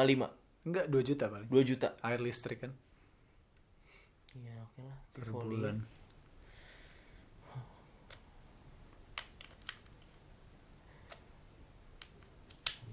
[0.63, 1.49] Enggak 2 juta paling.
[1.51, 2.71] 2 juta Air listrik kan
[4.33, 5.85] iya oke lah per bulan.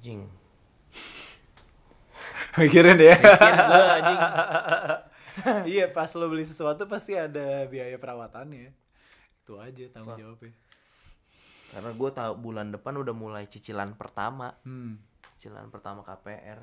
[0.01, 0.25] Anjing
[2.57, 3.15] Mikirin ya.
[3.15, 4.21] Anjing.
[5.77, 8.75] iya pas lo beli sesuatu pasti ada biaya perawatannya.
[9.45, 10.51] Itu aja tanggung jawabnya.
[11.71, 14.99] Karena gue tahu bulan depan udah mulai cicilan pertama, Hmm.
[15.39, 16.59] cicilan pertama KPR.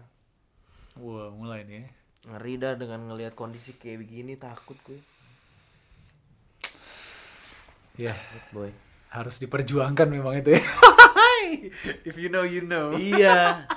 [1.00, 1.90] Wah mulai nih ya.
[2.36, 5.00] Ngeri dah dengan ngelihat kondisi kayak begini takut gue.
[7.96, 8.14] Ya
[8.52, 8.76] Boy.
[9.08, 10.62] harus diperjuangkan memang itu ya.
[12.08, 12.96] If you know you know.
[12.96, 13.68] iya.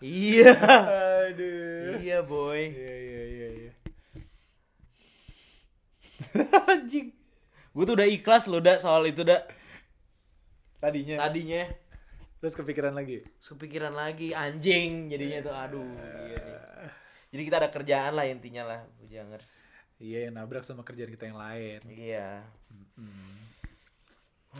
[0.00, 0.52] iya.
[1.30, 2.00] Aduh.
[2.00, 2.60] iya, boy.
[2.72, 3.72] Iya iya iya iya.
[6.72, 7.12] Anjing.
[7.76, 9.48] Gue tuh udah ikhlas loh, dak soal itu, dak.
[10.80, 11.20] Tadinya.
[11.20, 11.86] Tadinya
[12.46, 13.24] Terus kepikiran lagi.
[13.24, 15.92] Terus kepikiran lagi anjing jadinya tuh aduh
[16.28, 16.60] iya nih.
[17.34, 19.66] Jadi kita ada kerjaan lah intinya lah, Bujangers.
[19.98, 21.80] Iya yang nabrak sama kerjaan kita yang lain.
[21.90, 22.44] Iya.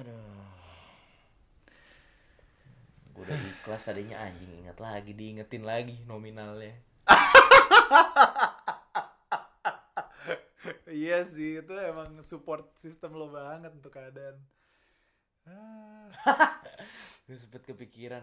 [0.03, 0.56] Aduh.
[3.17, 6.77] Gue udah ikhlas tadinya anjing ingat lagi diingetin lagi nominalnya.
[10.93, 14.37] iya sih itu emang support sistem lo banget untuk keadaan.
[15.49, 16.13] Ah.
[17.25, 18.21] Gue sempet kepikiran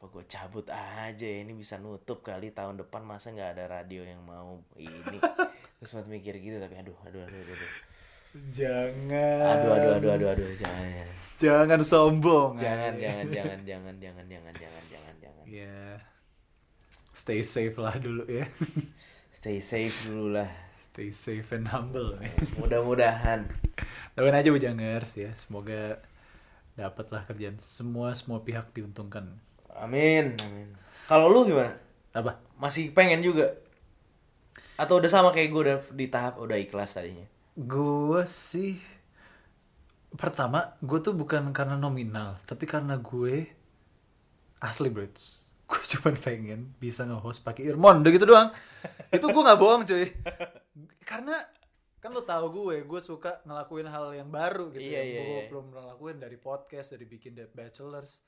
[0.00, 4.04] apa gue cabut aja ya, ini bisa nutup kali tahun depan masa nggak ada radio
[4.04, 5.20] yang mau ini.
[5.80, 7.56] Gue sempet mikir gitu tapi aduh aduh aduh aduh.
[7.56, 7.72] aduh.
[8.30, 9.42] Jangan.
[9.42, 11.06] Aduh aduh aduh aduh aduh jangan.
[11.40, 12.62] Jangan sombong.
[12.62, 15.44] Jangan jangan jangan jangan jangan jangan jangan jangan jangan.
[15.50, 15.98] Ya.
[17.10, 18.46] Stay safe lah dulu ya.
[19.36, 20.46] Stay safe dulu lah.
[20.94, 22.14] Stay safe and humble.
[22.62, 23.50] Mudah-mudahan.
[24.14, 25.34] Doain aja Bujangers ya.
[25.34, 25.98] Semoga
[26.78, 27.58] dapatlah kerjaan.
[27.66, 29.26] Semua semua pihak diuntungkan.
[29.74, 30.38] Amin.
[30.38, 30.70] Amin.
[31.10, 31.74] Kalau lu gimana?
[32.14, 32.38] Apa?
[32.62, 33.58] Masih pengen juga?
[34.78, 37.26] Atau udah sama kayak gue udah di tahap udah ikhlas tadinya?
[37.60, 38.80] Gue sih
[40.16, 43.44] pertama gue tuh bukan karena nominal, tapi karena gue
[44.64, 45.04] asli bro.
[45.70, 48.50] Gue cuma pengen bisa nge-host pakai earphone, udah gitu doang.
[49.14, 50.10] Itu gue nggak bohong cuy.
[51.06, 51.38] Karena
[52.02, 54.82] kan lo tahu gue, gue suka ngelakuin hal yang baru gitu.
[54.82, 55.46] Iya, yang iya, gue iya.
[55.46, 58.18] belum pernah lakuin dari podcast, dari bikin The Bachelors.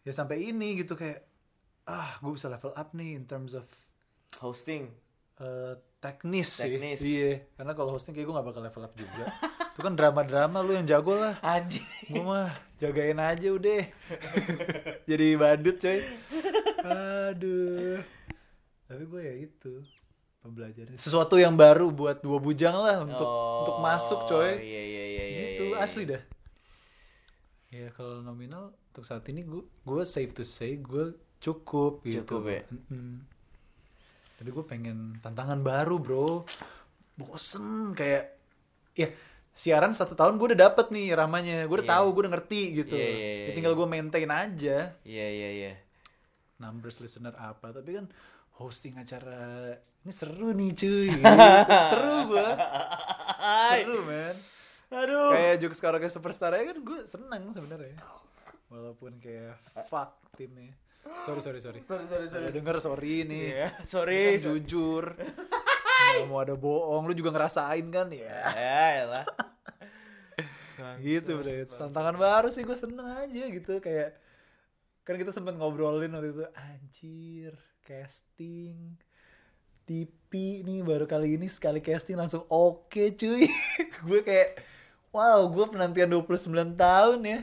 [0.00, 1.28] Ya sampai ini gitu kayak
[1.84, 3.68] ah gue bisa level up nih in terms of
[4.40, 4.88] Hosting.
[5.40, 6.98] Eh, teknis, Teknis.
[6.98, 7.22] sih.
[7.22, 9.24] Iya, karena kalau hosting kayak gue gak bakal level up juga.
[9.72, 11.38] Itu kan drama-drama lu yang jago lah.
[11.40, 11.86] Anjing.
[12.10, 13.82] Gue mah jagain aja udah.
[15.08, 16.02] Jadi badut coy.
[16.84, 18.02] Aduh.
[18.90, 19.72] Tapi gue ya itu
[20.42, 20.98] pembelajaran.
[20.98, 23.30] Sesuatu yang baru buat dua bujang lah untuk
[23.64, 24.58] untuk masuk coy.
[24.58, 25.24] Iya iya iya iya.
[25.46, 25.86] gitu iya, iya.
[25.86, 26.22] asli dah.
[27.72, 32.26] Ya kalau nominal untuk saat ini gue gue safe to say gue cukup gitu.
[32.26, 32.62] Cukup ya?
[32.68, 33.31] Mm-mm.
[34.42, 36.42] Tapi gue pengen tantangan baru bro.
[37.14, 38.34] Bosen kayak
[38.90, 39.06] ya
[39.52, 41.62] siaran satu tahun gue udah dapet nih ramanya.
[41.64, 41.94] Gue udah Iya.
[41.94, 42.98] tahu gue udah ngerti gitu.
[42.98, 45.72] Iya, iya, iya, Ya tinggal gue maintain aja Iya iya iya.
[46.58, 47.70] numbers listener apa.
[47.70, 48.10] Tapi kan
[48.58, 51.10] hosting acara ini seru nih cuy.
[51.94, 52.48] seru gue.
[53.70, 54.34] Seru men.
[54.90, 55.32] Aduh.
[55.32, 57.96] kayak Jukes Karaoke Superstar aja kan gue seneng sebenarnya
[58.68, 60.76] walaupun kayak fuck timnya
[61.26, 61.80] sorry sorry sorry.
[61.82, 62.46] Sorry sorry sorry.
[62.50, 64.20] Denger sorry nih Iya, Ini sorry.
[64.38, 65.04] kan jujur.
[65.18, 67.06] Gak mau ada bohong.
[67.06, 68.06] Lu juga ngerasain kan?
[68.10, 69.26] Ya Ya elah.
[70.98, 73.78] gitu bro tantangan baru sih gue seneng aja gitu.
[73.78, 74.18] Kayak
[75.02, 78.94] kan kita sempet ngobrolin waktu itu anjir casting
[79.82, 83.50] TV nih baru kali ini sekali casting langsung oke cuy.
[84.06, 84.62] Gue kayak
[85.10, 86.46] wow gue penantian 29
[86.78, 87.40] tahun ya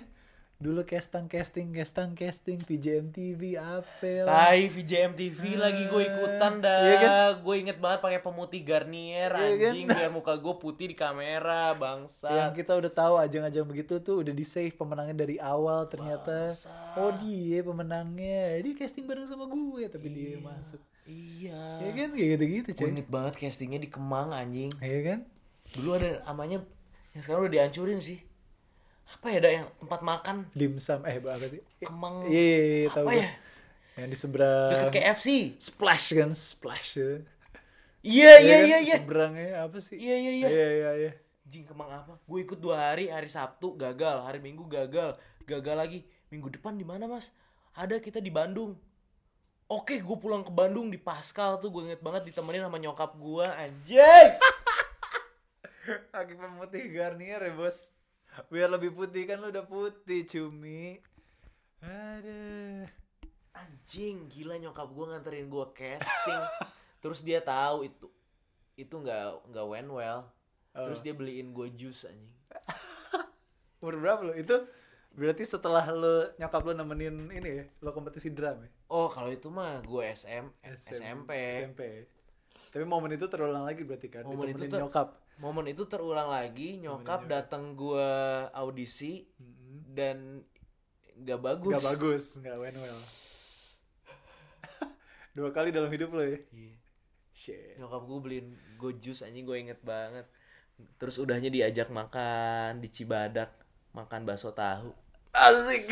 [0.60, 6.84] dulu casting casting casting casting VJMTV apel Tai VJM TV lagi gue ikutan dah.
[6.84, 7.12] Iya kan?
[7.40, 9.72] Gue inget banget pakai pemutih Garnier Iya kan?
[9.72, 12.28] anjing biar muka gue putih di kamera bangsa.
[12.28, 16.52] yang kita udah tahu ajang-ajang begitu tuh udah di save pemenangnya dari awal ternyata
[17.00, 21.88] oh dia pemenangnya dia casting bareng sama gue tapi dia masuk Iya.
[21.88, 24.76] ya kan kayak gitu-gitu cuy inget banget castingnya di Kemang anjing.
[24.78, 25.20] ya kan
[25.72, 26.68] Dulu ada namanya
[27.10, 28.20] yang sekarang udah dihancurin sih.
[29.10, 32.30] Apa ya ada yang tempat makan dimsum eh apa sih Kemang.
[32.30, 33.30] iya iya, iya tahu gue ya?
[33.98, 35.28] yang di seberang Deket KFC.
[35.58, 37.18] splash kan splash gitu.
[38.00, 38.68] Iya iya kan?
[38.70, 38.96] iya iya.
[39.02, 40.48] seberangnya apa sih Iya iya iya.
[40.48, 41.12] iya iya iya
[41.50, 42.14] Anjing Kemang apa?
[42.30, 45.18] Gue ikut dua hari, hari Sabtu gagal, hari Minggu gagal,
[45.50, 46.00] gagal lagi.
[46.30, 47.34] Minggu depan di mana mas?
[47.74, 48.78] Ada kita di Bandung.
[49.66, 53.46] Oke, gue pulang ke Bandung di Pascal tuh gue inget banget ditemenin sama nyokap gue,
[53.50, 54.30] anjing.
[56.14, 57.90] pakai pemutih Garnier ya bos
[58.48, 61.04] biar lebih putih kan lu udah putih cumi
[61.84, 62.88] ada
[63.60, 66.44] Anjing, gila nyokap gue nganterin gue casting.
[67.04, 68.08] Terus dia tahu itu
[68.80, 70.32] itu nggak nggak went well.
[70.72, 72.32] Terus dia beliin gue jus anjing.
[73.80, 74.56] umur berapa lu itu
[75.16, 79.48] berarti setelah lu nyokap lu nemenin ini ya lo kompetisi drum ya Oh kalau itu
[79.48, 81.32] mah gue SM, SM SMP.
[81.64, 81.82] SMP
[82.76, 86.76] tapi momen itu terulang lagi berarti kan Momen itu ter- nyokap Momen itu terulang lagi,
[86.76, 88.12] nyokap datang gue
[88.52, 89.24] audisi
[89.88, 90.44] dan
[91.16, 91.80] nggak bagus.
[91.80, 93.00] Gak bagus, gak went well.
[95.40, 96.44] Dua kali dalam hidup lo ya.
[96.52, 96.76] Iya.
[97.32, 97.80] Shit.
[97.80, 100.28] Nyokap gue beliin gue jus anjing gue inget banget.
[101.00, 103.56] Terus udahnya diajak makan di Cibadak,
[103.96, 104.92] makan bakso tahu.
[105.32, 105.88] Asik.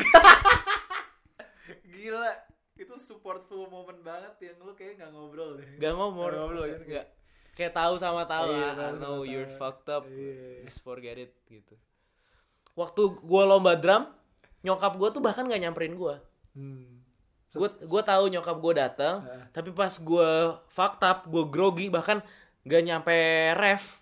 [1.92, 2.36] Gila.
[2.76, 5.80] Itu supportful moment banget yang lu kayak gak ngobrol deh.
[5.80, 6.78] Gak ngomong, Gak ngobrol, ya?
[6.84, 7.17] Gak.
[7.58, 8.72] Kayak tahu sama tahu Iya, lah.
[8.72, 9.26] tahu I know tahu.
[9.26, 10.06] you're fucked up.
[10.06, 10.62] Iya.
[10.62, 11.74] Just forget it gitu.
[12.72, 14.06] Waktu gue lomba drum,
[14.62, 16.14] nyokap gue tuh bahkan gak nyamperin gue.
[16.54, 17.02] Hmm.
[17.50, 19.44] Gue gue tahu nyokap gue datang, Heeh.
[19.50, 20.30] tapi pas gue
[20.68, 22.22] fucked up, gue grogi bahkan
[22.62, 23.16] gak nyampe
[23.56, 23.98] ref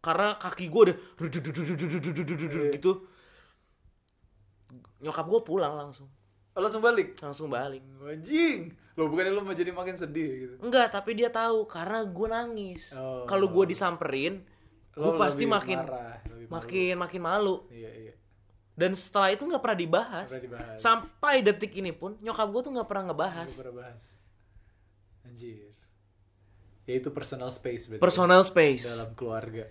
[0.00, 0.96] karena kaki gue udah
[2.72, 3.04] gitu.
[5.00, 6.08] Nyokap gue pulang langsung,
[6.54, 7.18] Oh, langsung balik.
[7.18, 7.82] langsung balik.
[7.98, 8.70] Anjing.
[8.94, 10.54] Lo bukannya lu mau jadi makin sedih gitu.
[10.62, 12.94] Enggak, tapi dia tahu karena gue nangis.
[12.94, 13.26] Oh.
[13.26, 14.38] Kalau gue disamperin,
[14.94, 16.54] gue Lo pasti makin marah, lebih malu.
[16.54, 17.56] makin makin malu.
[17.74, 18.14] Iya, iya.
[18.78, 20.28] Dan setelah itu nggak pernah dibahas.
[20.30, 20.78] Nggak pernah dibahas.
[20.78, 23.50] Sampai detik ini pun nyokap gue tuh nggak pernah ngebahas.
[23.50, 24.04] Gak pernah bahas.
[25.26, 25.74] Anjir.
[26.86, 28.02] Ya itu personal space berarti.
[28.02, 28.86] Personal space.
[28.86, 29.66] dalam keluarga.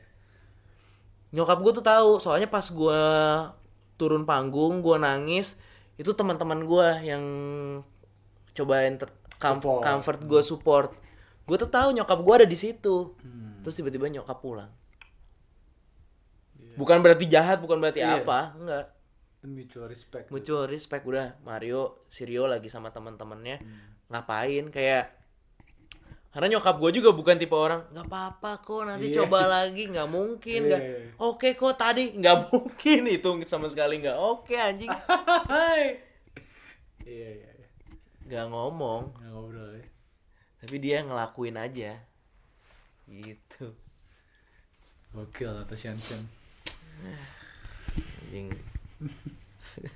[1.33, 3.01] nyokap gue tuh tahu soalnya pas gue
[3.97, 5.57] turun panggung gue nangis
[5.93, 7.23] itu teman-teman gue yang
[8.51, 9.81] cobain ter- com- Support.
[9.81, 10.89] comfort gue support.
[11.43, 13.13] Gue tuh tahu nyokap gue ada di situ.
[13.61, 14.71] Terus tiba-tiba nyokap pulang.
[16.73, 18.21] Bukan berarti jahat bukan berarti Iya.
[18.21, 18.85] apa enggak.
[19.43, 20.31] Mutual respect.
[20.31, 21.35] Mutual respect udah.
[21.43, 23.59] Mario Sirio lagi sama teman-temannya.
[24.07, 24.71] Ngapain?
[24.71, 25.11] Kayak
[26.33, 29.21] karena nyokap gue juga bukan tipe orang nggak apa-apa kok nanti Iya.
[29.21, 30.97] coba lagi nggak mungkin nggak Iya.
[31.21, 34.89] oke kok tadi nggak mungkin itu sama sekali nggak oke anjing.
[37.05, 37.67] Iya iya iya.
[38.25, 39.01] Nggak ngomong.
[39.13, 39.85] Nggak ngobrol ya.
[40.57, 41.91] Tapi dia ngelakuin aja.
[43.05, 43.65] Gitu.
[45.13, 46.25] Gokil atau Shansen
[48.25, 48.49] anjing.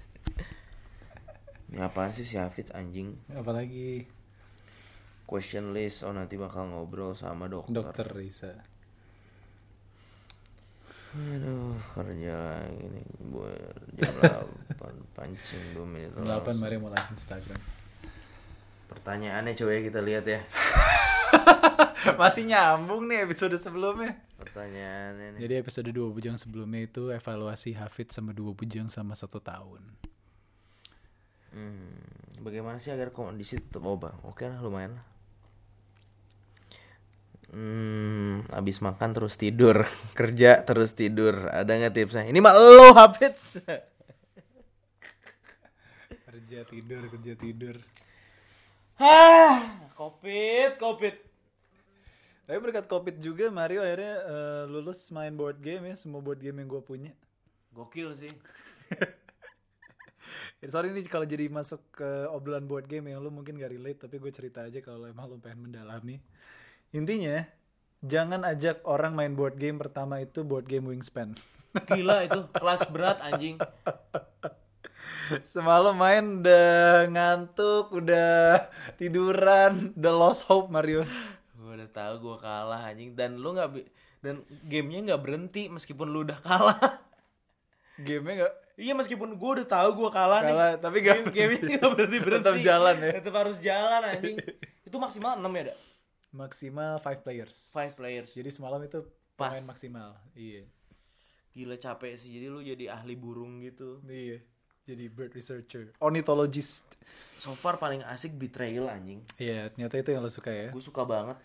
[1.67, 3.17] Ini apaan sih si Hafiz anjing?
[3.33, 4.07] Apalagi
[5.27, 8.53] question list oh nanti bakal ngobrol sama dokter dokter Risa
[11.09, 13.57] Aduh, kerja lagi nih buat
[13.95, 14.13] jam
[14.77, 16.59] 8 pancing 2 menit 8 langsung.
[16.59, 17.57] mari mulai Instagram
[18.87, 20.39] Pertanyaannya coba ya kita lihat ya.
[22.21, 25.39] masih nyambung nih episode sebelumnya Pertanyaannya nih.
[25.41, 29.81] jadi episode dua bujang sebelumnya itu evaluasi Hafid sama dua bujang sama satu tahun
[31.47, 31.97] Hmm,
[32.39, 34.13] bagaimana sih agar kondisi tetap oba?
[34.21, 35.05] Oke lah, lumayan lah.
[37.47, 39.87] Hmm, abis makan terus tidur,
[40.19, 41.47] kerja terus tidur.
[41.47, 42.23] Ada nggak tipsnya?
[42.27, 43.63] Ini mah lo Hafiz.
[46.27, 47.75] kerja tidur kerja tidur
[48.97, 51.15] Hah, covid, covid.
[52.47, 56.63] tapi berkat covid juga Mario akhirnya eh, lulus main board game ya semua board game
[56.63, 57.13] yang gue punya
[57.75, 58.33] Gokil sih.
[60.73, 64.17] Sorry nih kalau jadi masuk ke obrolan board game yang lu mungkin gak relate tapi
[64.17, 66.17] gue cerita aja kalau emang lu pengen mendalami
[66.89, 67.43] intinya
[67.99, 71.33] jangan ajak orang main board game pertama itu board game wingspan
[71.87, 73.59] Gila itu, kelas berat anjing.
[75.45, 76.67] semalam main udah
[77.05, 78.65] ngantuk udah
[78.95, 81.03] tiduran udah lost hope Mario
[81.53, 86.07] Gue udah tahu gue kalah anjing dan lu nggak bi- dan gamenya nggak berhenti meskipun
[86.07, 86.79] lu udah kalah.
[87.97, 90.79] gamenya gak Iya meskipun gue udah tahu gue kalah, kalah nih.
[90.79, 92.45] tapi gak Game gamenya nggak berhenti berhenti.
[92.45, 94.35] tetap jalan ya Tetap harus jalan anjing.
[94.81, 95.77] Itu maksimal 6 ya, Dak?
[96.29, 98.29] Maksimal 5 players 5 players.
[98.31, 99.03] jadi semalam itu
[99.33, 99.53] Pas.
[99.53, 100.65] pemain maksimal iya
[101.51, 102.29] Gila capek sih.
[102.29, 103.97] Jadi lu jadi ahli burung gitu.
[104.05, 104.37] iya
[104.85, 106.85] jadi bird researcher ornithologist
[107.37, 109.25] So far paling asik Betrayal anjing.
[109.37, 111.37] iya ternyata itu yang lo suka ya Gue suka banget.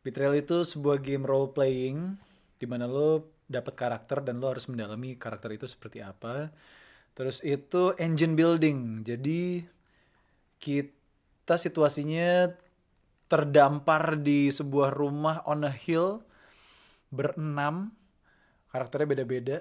[0.00, 2.18] Betrayal itu sebuah game role playing
[2.56, 6.50] di mana lo dapat karakter dan lo harus mendalami karakter itu seperti apa.
[7.14, 9.02] Terus itu engine building.
[9.02, 9.66] Jadi
[10.58, 12.50] kita situasinya
[13.30, 16.26] terdampar di sebuah rumah on a hill
[17.14, 17.94] berenam.
[18.74, 19.56] Karakternya beda-beda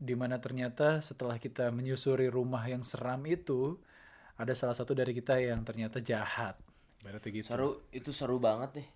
[0.00, 3.76] di mana ternyata setelah kita menyusuri rumah yang seram itu
[4.40, 6.56] ada salah satu dari kita yang ternyata jahat.
[7.04, 7.52] Berarti gitu.
[7.52, 8.88] Seru, itu seru banget deh.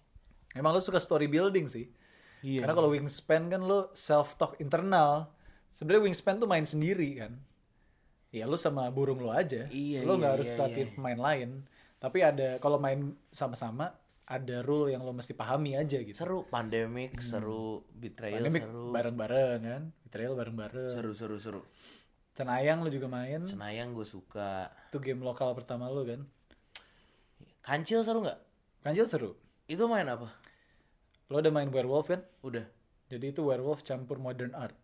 [0.56, 1.84] Emang lo suka story building sih.
[2.40, 2.64] Iya.
[2.64, 5.28] Karena kalau wingspan kan lo self talk internal.
[5.72, 7.36] Sebenarnya wingspan tuh main sendiri kan.
[8.32, 9.68] Ya lo sama burung lo aja.
[9.68, 10.94] Iya, lo iya, nggak harus iya, perhatiin iya.
[10.96, 11.50] pemain lain.
[12.00, 13.92] Tapi ada kalau main sama-sama
[14.24, 16.16] ada rule yang lo mesti pahami aja gitu.
[16.16, 18.84] Seru, pandemic, seru, Betrayal Pandemic seru.
[18.92, 19.82] bareng-bareng kan.
[20.08, 20.92] Betrayal bareng-bareng.
[20.92, 21.60] Seru, seru, seru.
[22.34, 23.44] Cenayang lo juga main.
[23.44, 24.72] Senayang gue suka.
[24.90, 26.24] Itu game lokal pertama lo kan.
[27.60, 28.40] Kancil seru nggak?
[28.84, 29.30] Kanjil seru.
[29.68, 30.28] Itu main apa?
[31.32, 32.20] Lo udah main werewolf kan?
[32.44, 32.64] Udah.
[33.08, 34.76] Jadi itu werewolf campur modern art.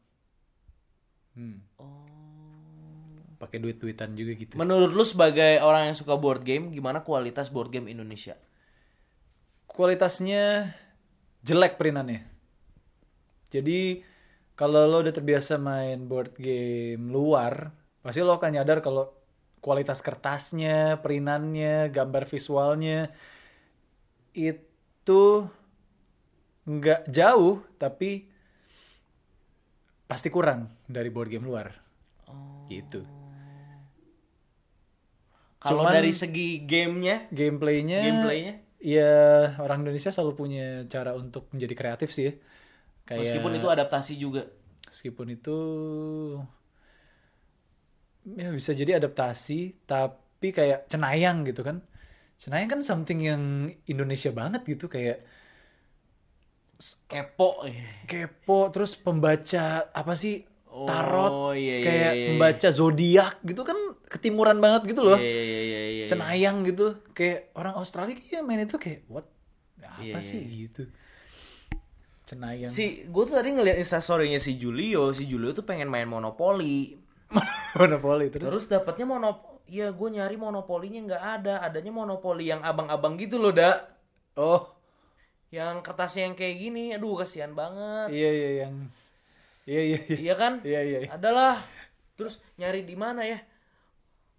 [1.36, 1.64] Hmm.
[1.80, 2.04] Oh.
[3.40, 4.60] Pakai duit-duitan juga gitu.
[4.60, 8.36] Menurut lu sebagai orang yang suka board game, gimana kualitas board game Indonesia?
[9.80, 10.76] Kualitasnya
[11.40, 12.28] jelek perinannya.
[13.48, 14.04] Jadi
[14.52, 17.72] kalau lo udah terbiasa main board game luar,
[18.04, 19.08] pasti lo akan nyadar kalau
[19.64, 23.08] kualitas kertasnya, perinannya, gambar visualnya
[24.36, 25.48] itu
[26.68, 28.28] nggak jauh, tapi
[30.04, 31.72] pasti kurang dari board game luar.
[32.68, 33.00] Gitu.
[35.56, 39.12] Kalau dari segi gamenya, Gameplaynya, gameplaynya, ya
[39.60, 42.32] orang Indonesia selalu punya cara untuk menjadi kreatif sih.
[42.32, 42.34] ya.
[43.04, 44.42] Kayak meskipun itu adaptasi juga.
[44.90, 45.56] meskipun itu
[48.26, 51.84] ya bisa jadi adaptasi, tapi kayak cenayang gitu kan.
[52.40, 55.22] Cenayang kan something yang Indonesia banget gitu kayak
[56.80, 57.60] Kepo.
[58.08, 60.40] kepo terus pembaca apa sih
[60.88, 62.26] tarot Oh, iya, iya, kayak iya, iya.
[62.32, 63.78] pembaca zodiak gitu kan
[64.08, 65.18] ketimuran banget gitu loh.
[65.20, 69.24] Iya, iya, iya, iya, cenayang gitu kayak orang Australia kayak main itu kayak what
[69.80, 70.66] apa Iya, sih iya.
[70.66, 70.90] gitu
[72.26, 72.70] Cenayang.
[72.70, 76.94] Si gue tuh tadi ngeliat instastorynya si Julio, si Julio tuh pengen main monopoli.
[77.80, 78.46] monopoli terus.
[78.46, 83.50] Terus dapatnya monop ya gue nyari monopolinya nggak ada, adanya monopoli yang abang-abang gitu loh,
[83.50, 83.82] dak.
[84.38, 84.62] Oh,
[85.50, 88.14] Yang kertasnya yang kayak gini, aduh kasihan banget.
[88.14, 88.74] iya iya yang
[89.66, 90.18] Iya iya iya.
[90.22, 90.52] Iya kan?
[90.62, 90.98] Iya iya.
[91.06, 91.10] iya.
[91.10, 91.66] Adalah.
[92.14, 93.42] Terus nyari di mana ya?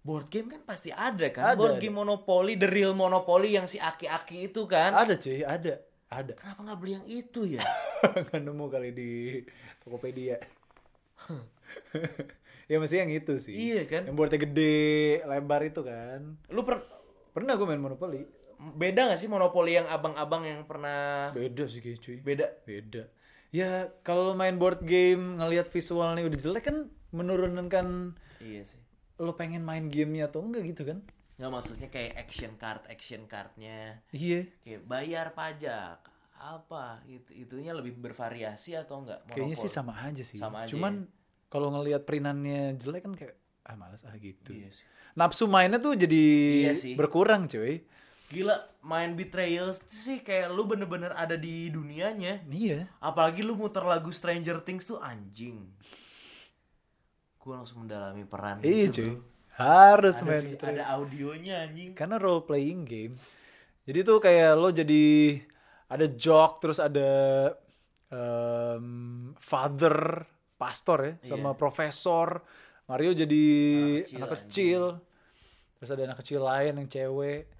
[0.02, 1.54] Board game kan pasti ada kan?
[1.54, 1.82] Ada, Board ada.
[1.82, 4.90] game Monopoly, the real Monopoly yang si aki-aki itu kan?
[4.92, 5.78] Ada cuy, ada.
[6.12, 6.34] Ada.
[6.36, 7.62] Kenapa nggak beli yang itu ya?
[8.28, 9.10] Nggak nemu kali di
[9.80, 10.36] Tokopedia.
[12.70, 13.54] ya mesti yang itu sih.
[13.54, 14.02] Iya kan?
[14.04, 14.84] Yang boardnya gede,
[15.24, 16.36] lebar itu kan.
[16.52, 16.84] Lu per
[17.32, 18.28] Pernah gue main Monopoly.
[18.62, 22.20] beda gak sih Monopoly yang abang-abang yang pernah Beda sih kayak cuy.
[22.20, 22.46] beda?
[22.62, 23.08] Beda.
[23.50, 26.76] Ya kalau main board game ngelihat visualnya udah jelek kan
[27.10, 28.78] menurunkan Iya sih.
[29.22, 30.98] Lo pengen main gamenya atau enggak gitu kan?
[31.38, 34.46] Nggak maksudnya kayak action card, action cardnya Iya.
[34.62, 35.98] kayak bayar pajak
[36.36, 39.22] apa itu itunya lebih bervariasi atau enggak?
[39.30, 40.38] Kayaknya sih sama aja sih.
[40.38, 41.06] Sama aja Cuman
[41.46, 44.50] kalau ngelihat perinannya jelek kan kayak ah malas ah gitu.
[44.50, 44.82] Iya sih.
[45.14, 46.24] Nafsu mainnya tuh jadi
[46.66, 46.94] Iya sih.
[46.98, 47.86] berkurang cuy.
[48.32, 52.40] Gila, main Betrayal sih kayak lu bener-bener ada di dunianya.
[52.48, 52.88] Iya.
[52.96, 55.68] Apalagi lu muter lagu Stranger Things tuh anjing.
[57.42, 59.06] Gue langsung mendalami peran Iya itu, cuy.
[59.10, 59.30] bro.
[59.52, 60.72] Harus Ada, main Betrayal.
[60.72, 61.90] ada audionya anjing.
[61.92, 63.14] Karena role playing game.
[63.82, 65.04] Jadi tuh kayak lo jadi
[65.90, 67.10] ada jock terus ada
[68.08, 68.86] em,
[69.36, 70.24] father
[70.56, 72.40] pastor ya sama profesor.
[72.86, 73.44] Mario jadi
[74.06, 74.82] Anak anak kecil, kecil.
[75.76, 77.50] Terus ada anak kecil lain yang cewek.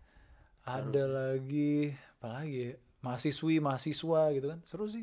[0.62, 2.72] Ada lagi apa lagi ya?
[3.02, 4.62] Mahasiswi, mahasiswa gitu kan.
[4.62, 5.02] Seru sih.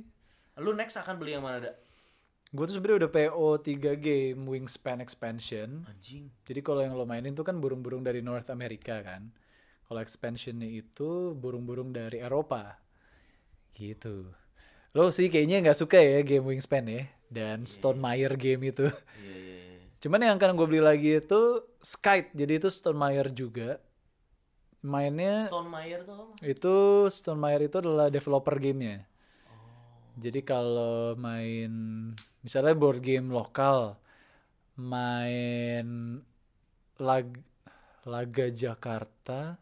[0.55, 1.71] Lu next akan beli yang mana, Da?
[2.50, 5.86] Gue tuh sebenarnya udah PO 3 game Wingspan Expansion.
[5.86, 6.34] Anjing.
[6.50, 9.30] Jadi kalau yang lo mainin tuh kan burung-burung dari North America kan.
[9.86, 12.82] Kalau expansionnya itu burung-burung dari Eropa.
[13.74, 14.34] Gitu.
[14.97, 17.06] Lo sih kayaknya nggak suka ya game Wingspan ya.
[17.30, 18.89] Dan Stone Meyer game itu.
[19.22, 19.86] Iya, iya, iya.
[20.02, 21.41] Cuman yang akan gue beli lagi itu
[21.86, 22.34] Skite.
[22.34, 23.78] Jadi itu Stone Meyer juga.
[24.82, 26.34] Mainnya Stone Meyer tuh apa?
[26.41, 26.76] itu
[27.14, 29.06] Stone Meyer itu adalah developer gamenya.
[30.20, 31.72] Jadi kalau main
[32.43, 33.99] misalnya board game lokal,
[34.79, 36.19] main
[36.99, 37.27] lag,
[38.07, 39.59] Laga Jakarta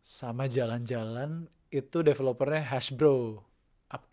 [0.00, 3.44] sama jalan-jalan itu developernya Hasbro.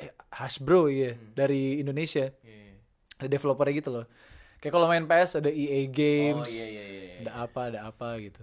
[0.02, 2.30] Eh, Hasbro iya dari Indonesia.
[2.42, 2.78] Iya.
[3.18, 4.06] Ada developernya gitu loh.
[4.58, 7.02] Kayak kalau main PS ada EA Oh Games, iya iya iya.
[7.06, 7.18] iya.
[7.22, 8.42] ada apa ada apa gitu.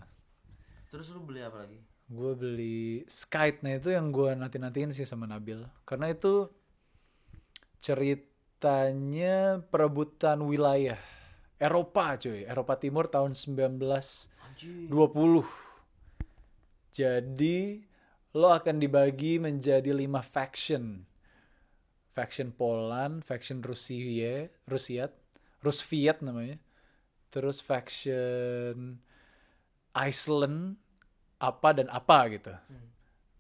[0.95, 1.78] Terus lu beli apa lagi?
[2.07, 5.66] Gue beli Skite, nah itu yang gue nanti-nantiin sih sama Nabil.
[5.82, 6.47] Karena itu
[8.55, 10.97] ceritanya perebutan wilayah
[11.59, 14.31] Eropa cuy, Eropa Timur tahun 1920.
[14.41, 14.89] Anjing.
[16.95, 17.83] Jadi
[18.33, 21.03] lo akan dibagi menjadi lima faction.
[22.15, 25.11] Faction Poland, faction Rusia, Rusiat,
[25.61, 26.57] Rusviet namanya.
[27.35, 29.03] Terus faction
[29.93, 30.79] Iceland,
[31.43, 32.55] apa dan apa gitu.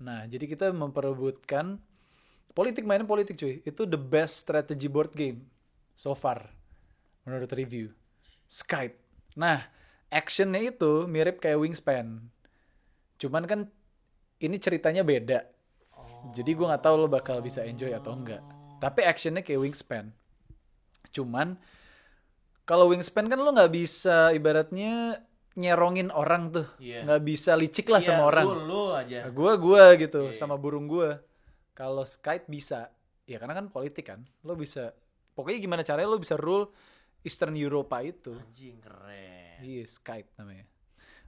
[0.02, 1.78] Nah, jadi kita memperebutkan
[2.54, 3.60] politik mainnya politik cuy.
[3.62, 5.44] Itu the best strategy board game
[5.92, 6.50] so far
[7.26, 7.90] menurut review.
[8.46, 8.94] Skype.
[9.34, 9.66] Nah,
[10.08, 12.22] actionnya itu mirip kayak Wingspan.
[13.18, 13.60] Cuman kan
[14.38, 15.42] ini ceritanya beda.
[16.32, 18.40] Jadi gue nggak tahu lo bakal bisa enjoy atau enggak.
[18.80, 20.08] Tapi actionnya kayak Wingspan.
[21.12, 21.58] Cuman
[22.64, 25.20] kalau Wingspan kan lo nggak bisa ibaratnya
[25.54, 27.06] nyerongin orang tuh, Iya.
[27.06, 28.44] nggak bisa licik lah Iya, sama orang.
[28.46, 29.28] Lu, lu aja.
[29.28, 30.36] Nah, gua gua gitu Iya.
[30.36, 31.22] sama burung gua.
[31.74, 32.94] Kalau Skype bisa,
[33.26, 34.22] ya karena kan politik kan.
[34.46, 34.94] Lo bisa
[35.34, 36.70] pokoknya gimana caranya lo bisa rule
[37.26, 38.32] Eastern Europa itu.
[38.36, 39.58] Anjing keren.
[39.58, 40.64] Iya, Skype namanya.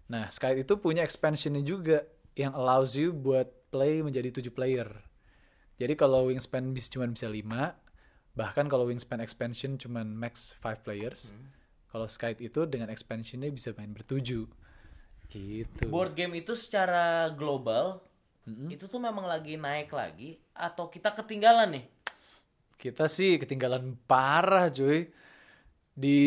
[0.06, 2.06] Nah, Skype itu punya expansionnya juga
[2.38, 4.86] yang allows you buat play menjadi 7 player.
[5.76, 7.42] Jadi kalau Wingspan bisa cuma bisa 5,
[8.36, 11.34] bahkan kalau Wingspan expansion cuma max 5 players.
[11.90, 14.46] Kalau Skype itu dengan expansionnya bisa main bertujuh.
[15.26, 15.84] Gitu.
[15.90, 18.04] Board game itu secara global
[18.46, 21.84] itu tuh memang lagi naik lagi atau kita ketinggalan nih?
[22.78, 25.10] Kita sih ketinggalan parah cuy.
[25.96, 26.18] Di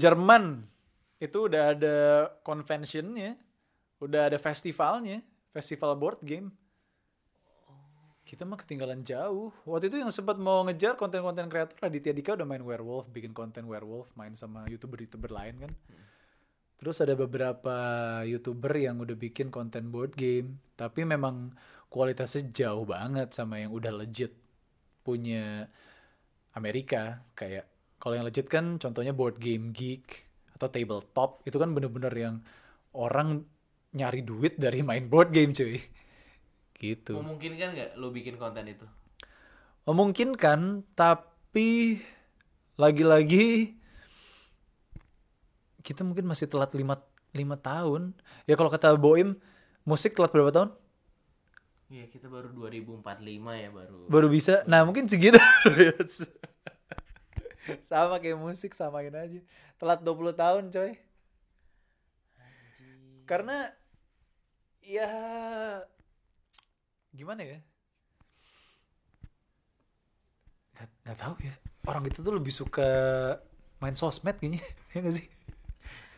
[0.00, 0.64] Jerman
[1.20, 1.96] itu udah ada
[2.40, 3.36] conventionnya,
[4.00, 5.20] udah ada festivalnya,
[5.52, 6.48] festival board game.
[8.24, 9.52] Kita mah ketinggalan jauh.
[9.64, 13.68] Waktu itu yang sempat mau ngejar konten-konten kreator Raditya Dika udah main werewolf, bikin konten
[13.68, 15.72] werewolf, main sama youtuber-youtuber lain kan.
[16.78, 17.76] Terus ada beberapa
[18.22, 21.50] youtuber yang udah bikin konten board game, tapi memang
[21.90, 24.30] kualitasnya jauh banget sama yang udah legit
[25.02, 25.66] punya
[26.54, 27.26] Amerika.
[27.34, 27.66] Kayak
[27.98, 32.34] kalau yang legit kan contohnya board game geek atau tabletop itu kan bener-bener yang
[32.94, 33.42] orang
[33.94, 35.82] nyari duit dari main board game cuy.
[36.78, 37.10] Gitu.
[37.18, 38.86] Memungkinkan nggak lo bikin konten itu?
[39.88, 41.96] memungkinkan tapi
[42.76, 43.77] lagi-lagi
[45.88, 47.00] kita mungkin masih telat lima
[47.32, 48.12] lima tahun.
[48.44, 49.40] Ya kalau kata Boim
[49.88, 50.76] musik telat berapa tahun?
[51.88, 53.24] Iya, kita baru 2045
[53.56, 53.96] ya baru.
[54.12, 54.60] baru bisa.
[54.68, 55.40] Nah mungkin segitu.
[57.88, 59.40] Sama kayak musik samain aja.
[59.80, 60.92] Telat 20 tahun coy.
[63.24, 63.72] Karena
[64.84, 65.08] ya
[67.16, 67.60] gimana ya?
[70.76, 71.54] Nggak, nggak tahu ya.
[71.88, 72.88] Orang itu tuh lebih suka
[73.80, 74.60] main sosmed kayaknya.
[74.96, 75.37] Ya gak sih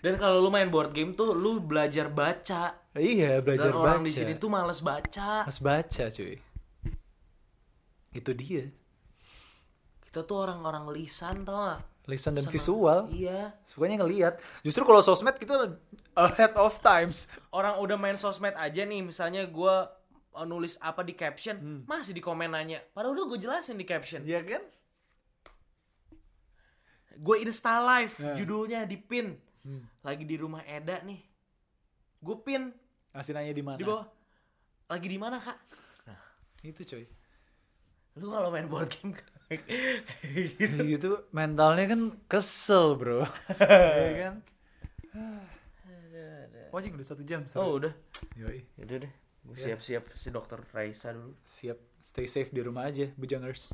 [0.01, 2.73] Dan kalau lu main board game tuh lu belajar baca.
[2.93, 5.45] iya belajar Dan orang baca di sini tuh males baca.
[5.45, 6.37] Mas baca cuy
[8.11, 8.67] itu dia
[10.03, 11.81] Kita tuh orang-orang lisan tau gak?
[12.09, 13.55] lisan dan Sama- visual Iya.
[13.65, 15.79] sukanya ngelihat justru kalau sosmed kita
[16.17, 19.95] ahead of times Orang udah main sosmed aja nih, misalnya gua
[20.33, 21.81] uh, nulis apa di caption, Hmm.
[21.85, 22.83] masih di komen nanya.
[22.89, 24.23] Padahal udah gue jelasin di caption.
[24.23, 24.63] Iya kan
[27.17, 28.35] Gue Insta live, Nah.
[28.35, 29.37] judulnya di pin.
[29.61, 29.85] Hmm.
[30.01, 31.21] Lagi di rumah Eda nih.
[32.19, 32.73] Gue pin
[33.13, 34.07] masih nanya di mana di bawah.
[34.89, 35.59] Lagi di mana kak?
[36.61, 37.09] itu coy
[38.21, 39.17] Lu kalau main board game
[40.93, 43.25] itu mentalnya kan kesel bro
[43.97, 44.35] Iya kan
[46.71, 47.91] Wajib udah satu jam Oh udah,
[48.37, 48.63] Yoi.
[48.77, 49.13] itu deh.
[49.41, 49.73] Gue Ya.
[49.73, 51.33] siap-siap si dokter Raisa dulu.
[51.43, 53.73] siap stay safe di rumah aja bujangers